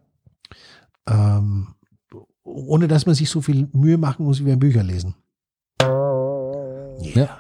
[1.07, 1.67] Ähm,
[2.43, 4.83] ohne dass man sich so viel Mühe machen muss wie beim Bücher
[6.99, 7.19] lesen.
[7.19, 7.37] Ja.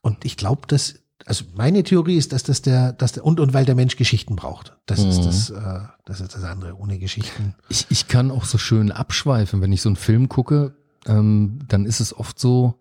[0.00, 0.94] Und ich glaube, dass,
[1.26, 4.36] also meine Theorie ist, dass das der, dass der, und, und weil der Mensch Geschichten
[4.36, 4.76] braucht.
[4.86, 5.24] Das ist Mhm.
[5.24, 6.76] das, äh, das ist das andere.
[6.76, 7.54] Ohne Geschichten.
[7.68, 10.74] Ich, ich kann auch so schön abschweifen, wenn ich so einen Film gucke,
[11.06, 12.78] ähm, dann ist es oft so,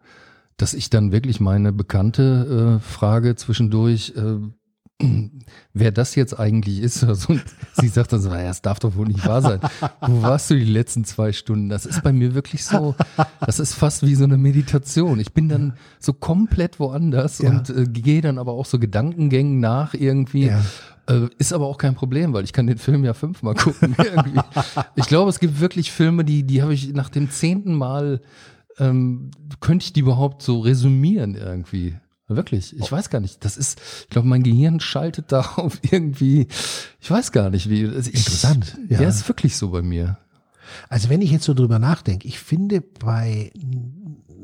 [0.57, 4.37] dass ich dann wirklich meine Bekannte äh, frage zwischendurch, äh,
[5.73, 7.03] wer das jetzt eigentlich ist.
[7.03, 7.33] oder so.
[7.33, 7.43] Und
[7.79, 9.59] sie sagt dann so, naja, es darf doch wohl nicht wahr sein.
[10.01, 11.69] Wo warst du die letzten zwei Stunden?
[11.69, 12.95] Das ist bei mir wirklich so,
[13.45, 15.19] das ist fast wie so eine Meditation.
[15.19, 17.49] Ich bin dann so komplett woanders Ja.
[17.49, 20.47] und äh, gehe dann aber auch so Gedankengängen nach irgendwie.
[20.47, 20.61] Ja.
[21.07, 23.95] Äh, ist aber auch kein Problem, weil ich kann den Film ja fünfmal gucken.
[24.03, 24.39] irgendwie.
[24.95, 28.21] Ich glaube, es gibt wirklich Filme, die, die habe ich nach dem zehnten Mal,
[28.79, 31.95] ähm, könnte ich die überhaupt so resümieren irgendwie.
[32.35, 33.43] Wirklich, ich weiß gar nicht.
[33.45, 36.47] Das ist, ich glaube, mein Gehirn schaltet da auf irgendwie,
[36.99, 37.85] ich weiß gar nicht wie.
[37.85, 39.01] Also ich, Interessant, Ja.
[39.01, 39.09] ja.
[39.09, 40.17] ist wirklich so bei mir.
[40.89, 43.51] Also wenn ich jetzt so drüber nachdenke, ich finde bei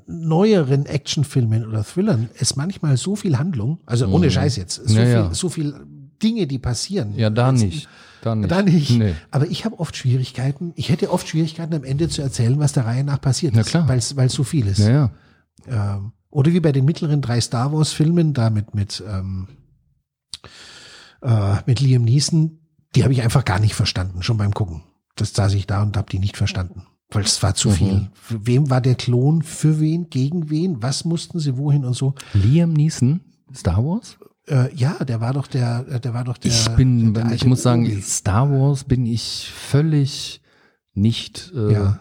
[0.07, 4.97] neueren Actionfilmen oder Thrillern ist manchmal so viel Handlung, also ohne Scheiß jetzt, so, Mhm.
[4.99, 5.33] Ja, viel, ja.
[5.33, 5.75] so viel
[6.21, 7.15] Dinge, die passieren.
[7.15, 7.89] Ja, da Jetzt- nicht.
[8.21, 8.51] Da nicht.
[8.51, 8.89] Da nicht.
[8.91, 9.13] Nee.
[9.31, 12.85] Aber ich habe oft Schwierigkeiten, ich hätte oft Schwierigkeiten am Ende zu erzählen, was der
[12.85, 14.79] Reihe nach passiert Na ist, weil es so viel ist.
[14.79, 15.11] Ja,
[15.69, 15.95] ja.
[15.95, 19.47] Ähm, oder wie bei den mittleren drei Star Wars Filmen, da mit, ähm,
[21.21, 22.59] äh, mit Liam Neeson,
[22.95, 24.83] die habe ich einfach gar nicht verstanden, schon beim Gucken.
[25.15, 26.83] Das saß ich da und habe die nicht verstanden.
[27.11, 27.73] Weil es war zu Mhm.
[27.73, 28.09] viel.
[28.13, 29.41] Für wem war der Klon?
[29.41, 30.09] Für wen?
[30.09, 30.81] Gegen wen?
[30.83, 32.13] Was mussten sie wohin und so?
[32.33, 33.21] Liam Neeson,
[33.53, 34.17] Star Wars?
[34.47, 36.51] Äh, ja, der war doch der, der war doch der.
[36.51, 38.01] ich bin, der ich muss sagen.
[38.01, 40.41] Star Wars bin ich völlig
[40.93, 41.99] nicht äh, Ja.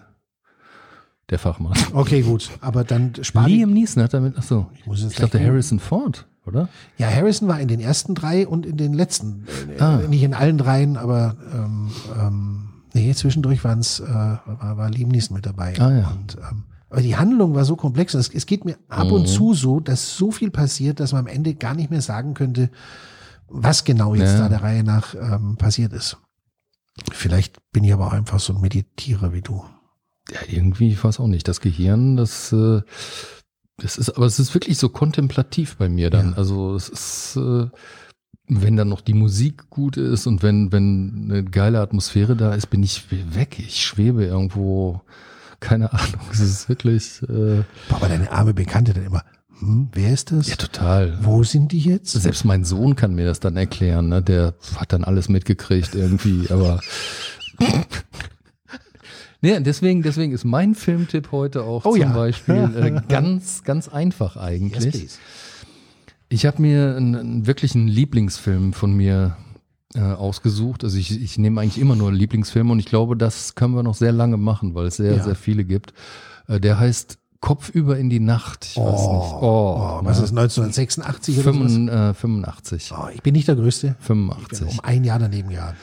[1.31, 1.75] Der Fachmann.
[1.93, 2.51] Okay, gut.
[2.61, 5.41] Aber dann sparen Liam Neeson hat damit, ach so, Ich muss jetzt ich dachte.
[5.41, 6.69] Harrison Ford, oder?
[6.97, 9.45] Ja, Harrison war in den ersten drei und in den letzten.
[9.79, 9.99] Äh, Ah.
[10.09, 15.35] Nicht in allen dreien, aber ähm, ähm, nee, zwischendurch waren's, äh, war, war Liam Neeson
[15.37, 15.75] mit dabei.
[15.79, 16.09] Ah, ja.
[16.13, 18.15] Und, ähm, aber die Handlung war so komplex.
[18.15, 19.13] und Es, es geht mir ab Mhm.
[19.13, 22.33] und zu so, dass so viel passiert, dass man am Ende gar nicht mehr sagen
[22.33, 22.71] könnte,
[23.49, 24.39] was genau jetzt Ja.
[24.41, 26.17] da der Reihe nach ähm, passiert ist.
[27.13, 29.63] Vielleicht bin ich aber auch einfach so ein Meditierer wie du.
[30.33, 31.49] Ja, irgendwie, ich weiß auch nicht.
[31.49, 32.83] Das Gehirn, das, äh,
[33.79, 36.31] das ist, aber es ist wirklich so kontemplativ bei mir dann.
[36.31, 36.37] Ja.
[36.37, 37.67] Also es ist, äh,
[38.49, 42.67] wenn dann noch die Musik gut ist und wenn, wenn eine geile Atmosphäre da ist,
[42.69, 43.59] bin ich weg.
[43.59, 45.03] Ich schwebe irgendwo,
[45.61, 46.21] keine Ahnung.
[46.33, 49.25] Es ist wirklich, äh, Aber deine arme Bekannte dann immer,
[49.61, 50.49] hm, wer ist das?
[50.49, 51.19] ja, total.
[51.23, 52.13] Wo sind die jetzt?
[52.13, 54.23] Selbst mein Sohn kann mir das dann erklären, ne?
[54.23, 56.81] Der hat dann alles mitgekriegt irgendwie, aber.
[59.41, 62.13] Nee, deswegen, deswegen ist mein Filmtipp heute auch Oh zum ja.
[62.13, 64.91] Beispiel äh, ganz, ganz einfach Yes, eigentlich.
[64.93, 65.19] please.
[66.29, 69.37] Ich habe mir einen, einen wirklichen Lieblingsfilm von mir
[69.95, 70.85] äh, ausgesucht.
[70.85, 73.95] Also ich, ich nehme eigentlich immer nur Lieblingsfilme und ich glaube, das können wir noch
[73.95, 75.23] sehr lange machen, weil es sehr, Ja.
[75.25, 75.95] sehr viele gibt.
[76.49, 78.65] Äh, der heißt Kopfüber in die Nacht.
[78.65, 79.33] Ich weiß nicht.
[79.41, 80.25] Oh, was ne?
[80.25, 81.73] ist 1986 oder sowas?
[81.73, 82.93] Fünfund- äh, 85.
[82.99, 83.87] Oh, ich bin nicht der Größte.
[84.01, 84.69] Ich bin 85.
[84.73, 85.77] um ein Jahr daneben geraten.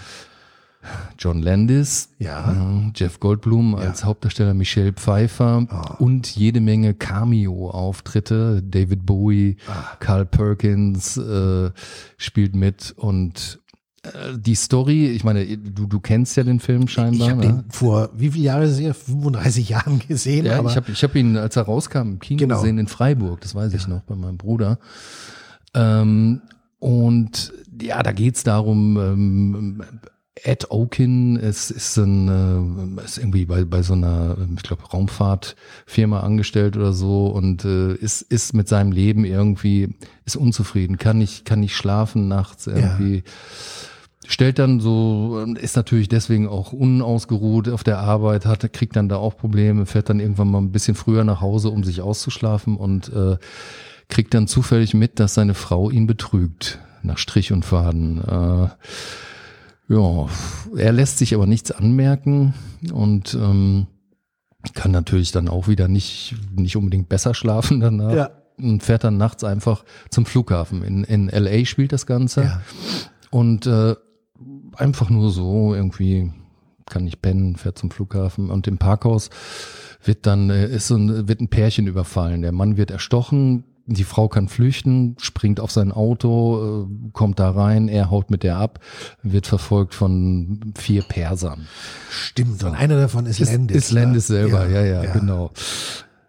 [1.20, 2.52] John Landis, Ja.
[2.52, 5.96] äh, Jeff Goldblum als Hauptdarsteller, Michelle Pfeiffer Ah.
[6.00, 8.62] und jede Menge Cameo-Auftritte.
[8.64, 9.96] David Bowie, Ah.
[10.00, 11.72] Carl Perkins äh,
[12.18, 13.60] spielt mit und
[14.04, 17.30] äh, die Story, ich meine, du, du kennst ja den Film Ich scheinbar.
[17.32, 17.48] habe ne?
[17.64, 20.46] den vor wie viele Jahre sehr 35 Jahren gesehen.
[20.46, 22.56] Ja, aber ich habe ich hab ihn, als er rauskam, im Kino Genau.
[22.62, 24.80] gesehen in Freiburg, das weiß ich noch, bei meinem Bruder.
[25.74, 26.42] Ähm,
[26.80, 27.52] und
[27.82, 29.84] ja, da geht's darum, ähm,
[30.44, 36.20] Ed Okin ist, ist, ein, äh, ist irgendwie bei, bei so einer, ich glaube, Raumfahrtfirma
[36.20, 41.46] angestellt oder so und äh, ist, ist mit seinem Leben irgendwie, ist unzufrieden, kann nicht,
[41.46, 43.24] kann nicht schlafen nachts irgendwie.
[44.28, 49.18] stellt dann so, ist natürlich deswegen auch unausgeruht auf der Arbeit, hat, kriegt dann da
[49.18, 53.12] auch Probleme, fährt dann irgendwann mal ein bisschen früher nach Hause, um sich auszuschlafen und
[53.14, 53.38] äh,
[54.10, 58.22] kriegt dann zufällig mit, dass seine Frau ihn betrügt, nach Strich und Faden.
[58.22, 58.68] Äh,
[59.88, 60.28] ja,
[60.76, 62.54] er lässt sich aber nichts anmerken
[62.92, 63.88] und ähm,
[64.74, 68.14] kann natürlich dann auch wieder nicht, nicht unbedingt besser schlafen danach.
[68.14, 68.30] Ja.
[68.58, 70.82] Und fährt dann nachts einfach zum Flughafen.
[70.82, 72.44] In, in LA spielt das Ganze.
[72.44, 72.62] Ja.
[73.30, 73.96] Und äh,
[74.78, 76.32] einfach nur so irgendwie
[76.86, 79.30] kann nicht pennen, fährt zum Flughafen und im Parkhaus
[80.04, 82.42] wird dann äh, ist so ein, wird ein Pärchen überfallen.
[82.42, 87.52] Der Mann wird erstochen, die Frau kann flüchten, springt auf sein Auto, äh, kommt da
[87.52, 88.80] rein, er haut mit der ab,
[89.22, 91.68] wird verfolgt von vier Persern.
[92.10, 93.78] Stimmt, und einer davon ist, ist Landis.
[93.78, 95.52] Ist Landis selber, ja, ja, ja, genau.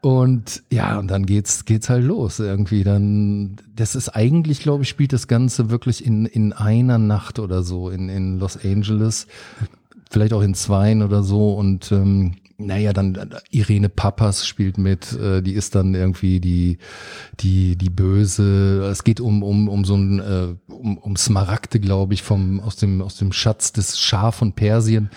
[0.02, 2.84] Und ja, und dann geht's, geht's halt los irgendwie.
[2.84, 7.64] Dann, das ist eigentlich, glaube ich, spielt das Ganze wirklich in, in einer Nacht oder
[7.64, 9.26] so in, in Los Angeles.
[10.08, 11.54] Vielleicht auch in zweien oder so.
[11.54, 16.78] Und ähm, naja, dann Irene Papas spielt mit, äh, die ist dann irgendwie die,
[17.40, 18.88] die, die Böse.
[18.90, 22.76] Es geht um, um, um so ein, äh, um, um Smaragde, glaube ich, vom, aus
[22.76, 25.10] dem, aus dem Schatz des Schah von Persien,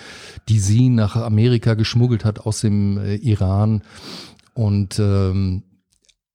[0.50, 3.84] die sie nach Amerika geschmuggelt hat aus dem äh, Iran.
[4.54, 5.64] Und ähm,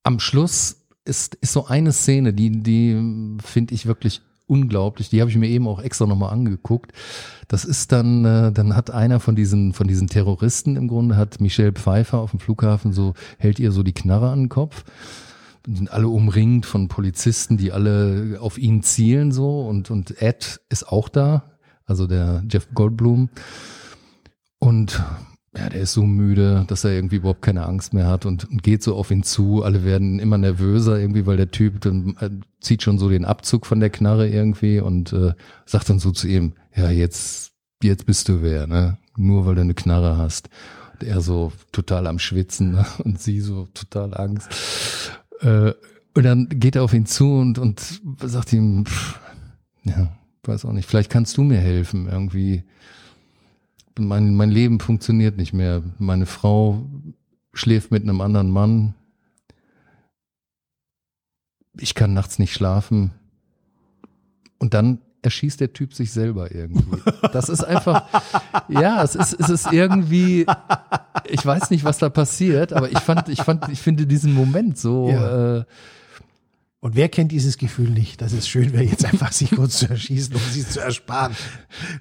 [0.03, 4.23] am Schluss ist, ist so eine Szene, die, die finde ich wirklich
[4.55, 5.11] unglaublich.
[5.11, 6.93] Die habe ich mir eben auch extra nochmal angeguckt.
[7.49, 11.41] Das ist dann, äh, dann hat einer von diesen, von diesen Terroristen im Grunde, hat
[11.41, 14.85] Michelle Pfeiffer auf dem Flughafen so, hält ihr so die Knarre an den Kopf.
[15.67, 20.87] Sind alle umringt von Polizisten, die alle auf ihn zielen so und, und Ed ist
[20.89, 21.45] auch da,
[21.85, 23.31] also der Jeff Goldblum.
[24.59, 25.03] Und
[25.57, 28.63] ja, der ist so müde, dass er irgendwie überhaupt keine Angst mehr hat und, und
[28.63, 29.63] geht so auf ihn zu.
[29.63, 32.31] Alle werden immer nervöser irgendwie, weil der Typ dann äh,
[32.61, 35.33] zieht schon so den Abzug von der Knarre irgendwie und äh,
[35.65, 37.53] sagt dann so zu ihm, ja, jetzt,
[37.83, 38.99] jetzt bist du wer, ne?
[39.17, 40.49] Nur weil du eine Knarre hast.
[40.95, 42.87] Und er so total am Schwitzen ne?
[43.05, 44.49] und sie so total Angst.
[45.41, 45.73] Äh,
[46.17, 49.21] und dann geht er auf ihn zu und, und sagt ihm, pff,
[49.85, 52.65] ja, weiß auch nicht, vielleicht kannst du mir helfen, irgendwie
[53.99, 55.83] mein, mein Leben funktioniert nicht mehr.
[55.99, 56.85] Meine Frau
[57.53, 58.95] schläft mit einem anderen Mann.
[61.79, 63.13] Ich kann nachts nicht schlafen.
[64.59, 67.01] Und dann erschießt der Typ sich selber irgendwie.
[67.33, 68.05] Das ist einfach,
[68.69, 70.47] ja, es ist, es ist irgendwie,
[71.29, 74.79] ich weiß nicht, was da passiert, aber ich fand, ich fand, ich finde diesen Moment
[74.79, 75.59] so, ja.
[75.59, 75.65] äh,
[76.85, 79.89] und wer kennt dieses Gefühl nicht, dass es schön wäre, jetzt einfach sich kurz zu
[79.89, 81.35] erschießen, um sie zu ersparen?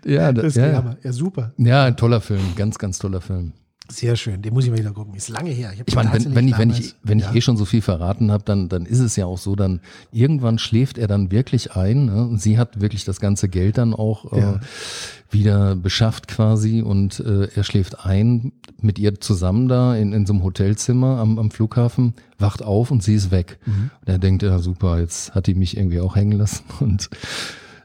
[0.03, 0.97] Ja, das, das ja.
[1.01, 1.53] ja, super.
[1.55, 3.53] Ja, ein toller Film, ganz, ganz toller Film.
[3.89, 5.13] Sehr schön, den muss ich mal wieder gucken.
[5.15, 5.71] Ist lange her.
[5.73, 7.29] Ich, ich meine, wenn, wenn, ich, wenn ich, wenn ja.
[7.29, 9.79] ich eh schon so viel verraten habe, dann, dann ist es ja auch so, dann
[10.11, 12.07] irgendwann schläft er dann wirklich ein.
[12.07, 12.27] Ne?
[12.27, 14.55] Und sie hat wirklich das ganze Geld dann auch äh, ja.
[14.55, 14.59] äh,
[15.33, 20.33] wieder beschafft quasi und äh, er schläft ein mit ihr zusammen da in, in so
[20.33, 23.59] einem Hotelzimmer am, am Flughafen, wacht auf und sie ist weg.
[23.65, 23.91] Mhm.
[24.01, 27.09] Und er denkt, ja super, jetzt hat die mich irgendwie auch hängen lassen und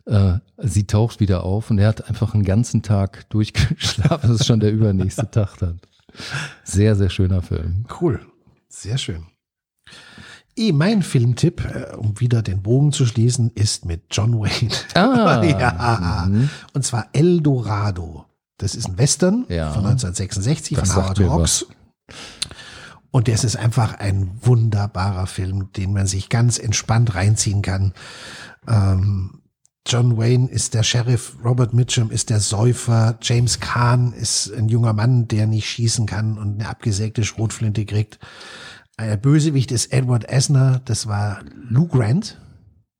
[0.06, 4.30] äh, sie taucht wieder auf und er hat einfach einen ganzen Tag durchgeschlafen.
[4.30, 5.80] Das ist schon der übernächste Tag dann.
[6.64, 7.86] Sehr, sehr schöner Film.
[8.00, 8.20] Cool.
[8.68, 9.26] Sehr schön.
[10.58, 14.74] Eh, mein Filmtipp, äh, um wieder den Bogen zu schließen, ist mit John Wayne.
[14.94, 15.42] Ah.
[15.44, 16.26] ja.
[16.28, 16.50] Mhm.
[16.72, 18.24] Und zwar El Dorado.
[18.56, 19.70] Das ist ein Western ja.
[19.70, 21.66] von 1966 das von Howard Hawks.
[23.12, 27.94] Und das ist einfach ein wunderbarer Film, den man sich ganz entspannt reinziehen kann.
[28.66, 29.42] Ähm,
[29.86, 34.92] John Wayne ist der Sheriff, Robert Mitchum ist der Säufer, James Kahn ist ein junger
[34.92, 38.18] Mann, der nicht schießen kann und eine abgesägte Schrotflinte kriegt.
[39.00, 42.40] Der Bösewicht ist Edward Esner, das war Lou Grant.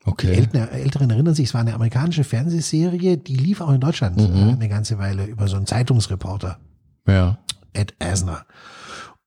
[0.04, 0.28] Okay.
[0.28, 4.16] Die Älteren, Älteren erinnern sich, es war eine amerikanische Fernsehserie, die lief auch in Deutschland
[4.16, 4.36] mhm.
[4.36, 6.58] Äh, eine ganze Weile über so einen Zeitungsreporter.
[7.06, 7.38] Ja.
[7.72, 8.46] Ed Asner.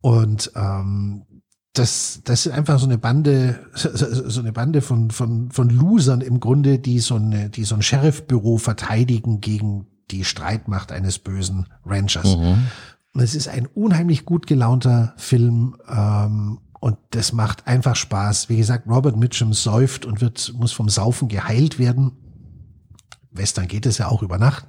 [0.02, 1.26] Und ähm,
[1.74, 6.40] das, das ist einfach so eine Bande, so eine Bande von, von, von Losern im
[6.40, 12.38] Grunde, die so, eine, die so ein Sheriffbüro verteidigen gegen die Streitmacht eines bösen Ranchers.
[12.38, 12.68] Mhm.
[13.14, 18.50] Und es ist ein unheimlich gut gelaunter Film ähm, und das macht einfach Spaß.
[18.50, 22.14] Wie gesagt, Robert Mitchum säuft und wird, muss vom Saufen geheilt werden.
[23.32, 24.66] Western geht es ja auch über Nacht.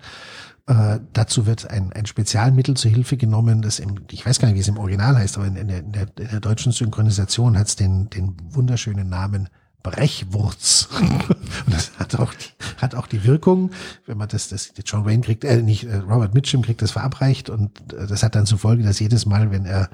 [0.67, 4.57] Äh, dazu wird ein, ein Spezialmittel zur Hilfe genommen, das im, ich weiß gar nicht,
[4.57, 7.77] wie es im Original heißt, aber in, in, der, in, der, deutschen Synchronisation hat es
[7.77, 9.49] den, den wunderschönen Namen
[9.83, 10.89] Brechwurz.
[11.67, 13.71] Und das hat auch, die, hat auch die Wirkung,
[14.07, 17.51] wenn man das, das John Wayne kriegt, äh, nicht, äh, Robert Mitchum kriegt das verabreicht
[17.51, 19.91] und äh, das hat dann zur Folge, dass jedes Mal, wenn er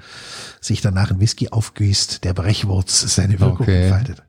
[0.61, 3.83] sich danach ein Whisky aufgießt, der Brechwurz seine Wirkung okay.
[3.83, 4.23] entfaltet.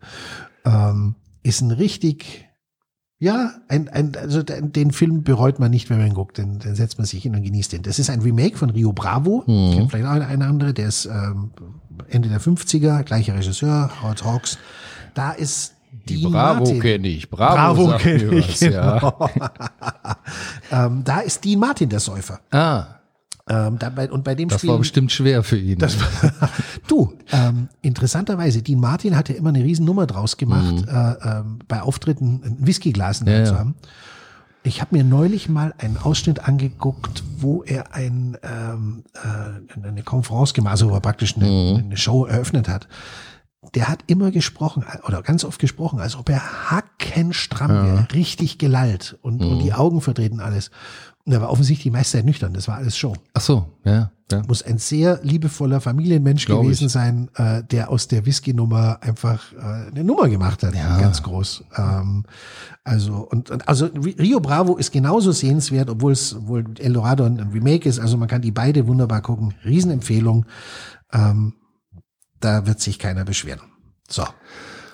[0.65, 2.47] Ähm, ist ein richtig
[3.19, 6.39] Ja, ein, ein, also den Film bereut man nicht, wenn man ihn guckt.
[6.39, 7.83] Den, den setzt man sich hin und genießt den.
[7.83, 9.45] Das ist ein Remake von Rio Bravo.
[9.47, 9.89] Mhm.
[9.89, 10.73] Vielleicht auch eine andere.
[10.75, 11.51] Der ist ähm,
[12.09, 14.59] Ende der 50er, gleicher Regisseur, Howard Hawks.
[15.15, 15.75] Da ist
[16.09, 17.29] die, die Bravo kenne ich.
[17.29, 18.49] Bravo, Bravo kenne ich.
[18.49, 19.31] Was, genau.
[20.73, 22.41] ähm, da ist Dean Martin der Säufer.
[22.51, 22.87] Ah.
[23.49, 25.79] Ähm, dabei, und bei dem das Spiel, war bestimmt schwer für ihn.
[25.79, 25.97] Das,
[26.87, 30.89] du, ähm, interessanterweise, Dean Martin hatte immer eine Riesennummer draus gemacht, mhm.
[30.89, 33.75] äh, ähm, bei Auftritten ein Whiskyglas ja, zu haben.
[34.63, 40.53] Ich habe mir neulich mal einen Ausschnitt angeguckt, wo er ein, ähm, äh, eine Konferenz
[40.53, 41.85] gemacht, also wo er praktisch eine, mhm.
[41.87, 42.87] eine Show eröffnet hat
[43.75, 47.85] der hat immer gesprochen oder ganz oft gesprochen, als ob er hackenstramm ja.
[47.85, 49.49] wäre, richtig gelallt und, mhm.
[49.49, 50.71] und die Augen vertreten alles.
[51.27, 52.55] Und er war offensichtlich die meiste Zeit nüchtern.
[52.55, 53.15] Das war alles Show.
[53.35, 54.11] Ach so, ja.
[54.33, 54.43] ja.
[54.49, 56.93] Muss ein sehr liebevoller Familienmensch Glaub gewesen ich.
[56.93, 60.75] sein, äh, der aus der Whisky-Nummer einfach äh, eine Nummer gemacht hat.
[60.75, 60.99] Ja.
[60.99, 61.65] Ganz groß.
[61.77, 62.25] Ähm,
[62.83, 67.51] also, und, und also Rio Bravo ist genauso sehenswert, obwohl es wohl El Dorado ein
[67.53, 67.99] Remake ist.
[67.99, 69.53] Also man kann die beide wunderbar gucken.
[69.65, 70.47] Riesenempfehlung.
[71.13, 71.53] Ähm,
[72.41, 73.71] da wird sich keiner beschweren.
[74.09, 74.25] So.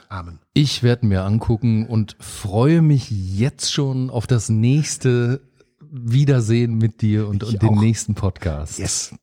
[0.09, 0.39] Amen.
[0.53, 5.41] Ich werde mir angucken und freue mich jetzt schon auf das nächste
[5.81, 8.79] Wiedersehen mit dir und, und den nächsten Podcast.
[8.79, 9.15] Yes.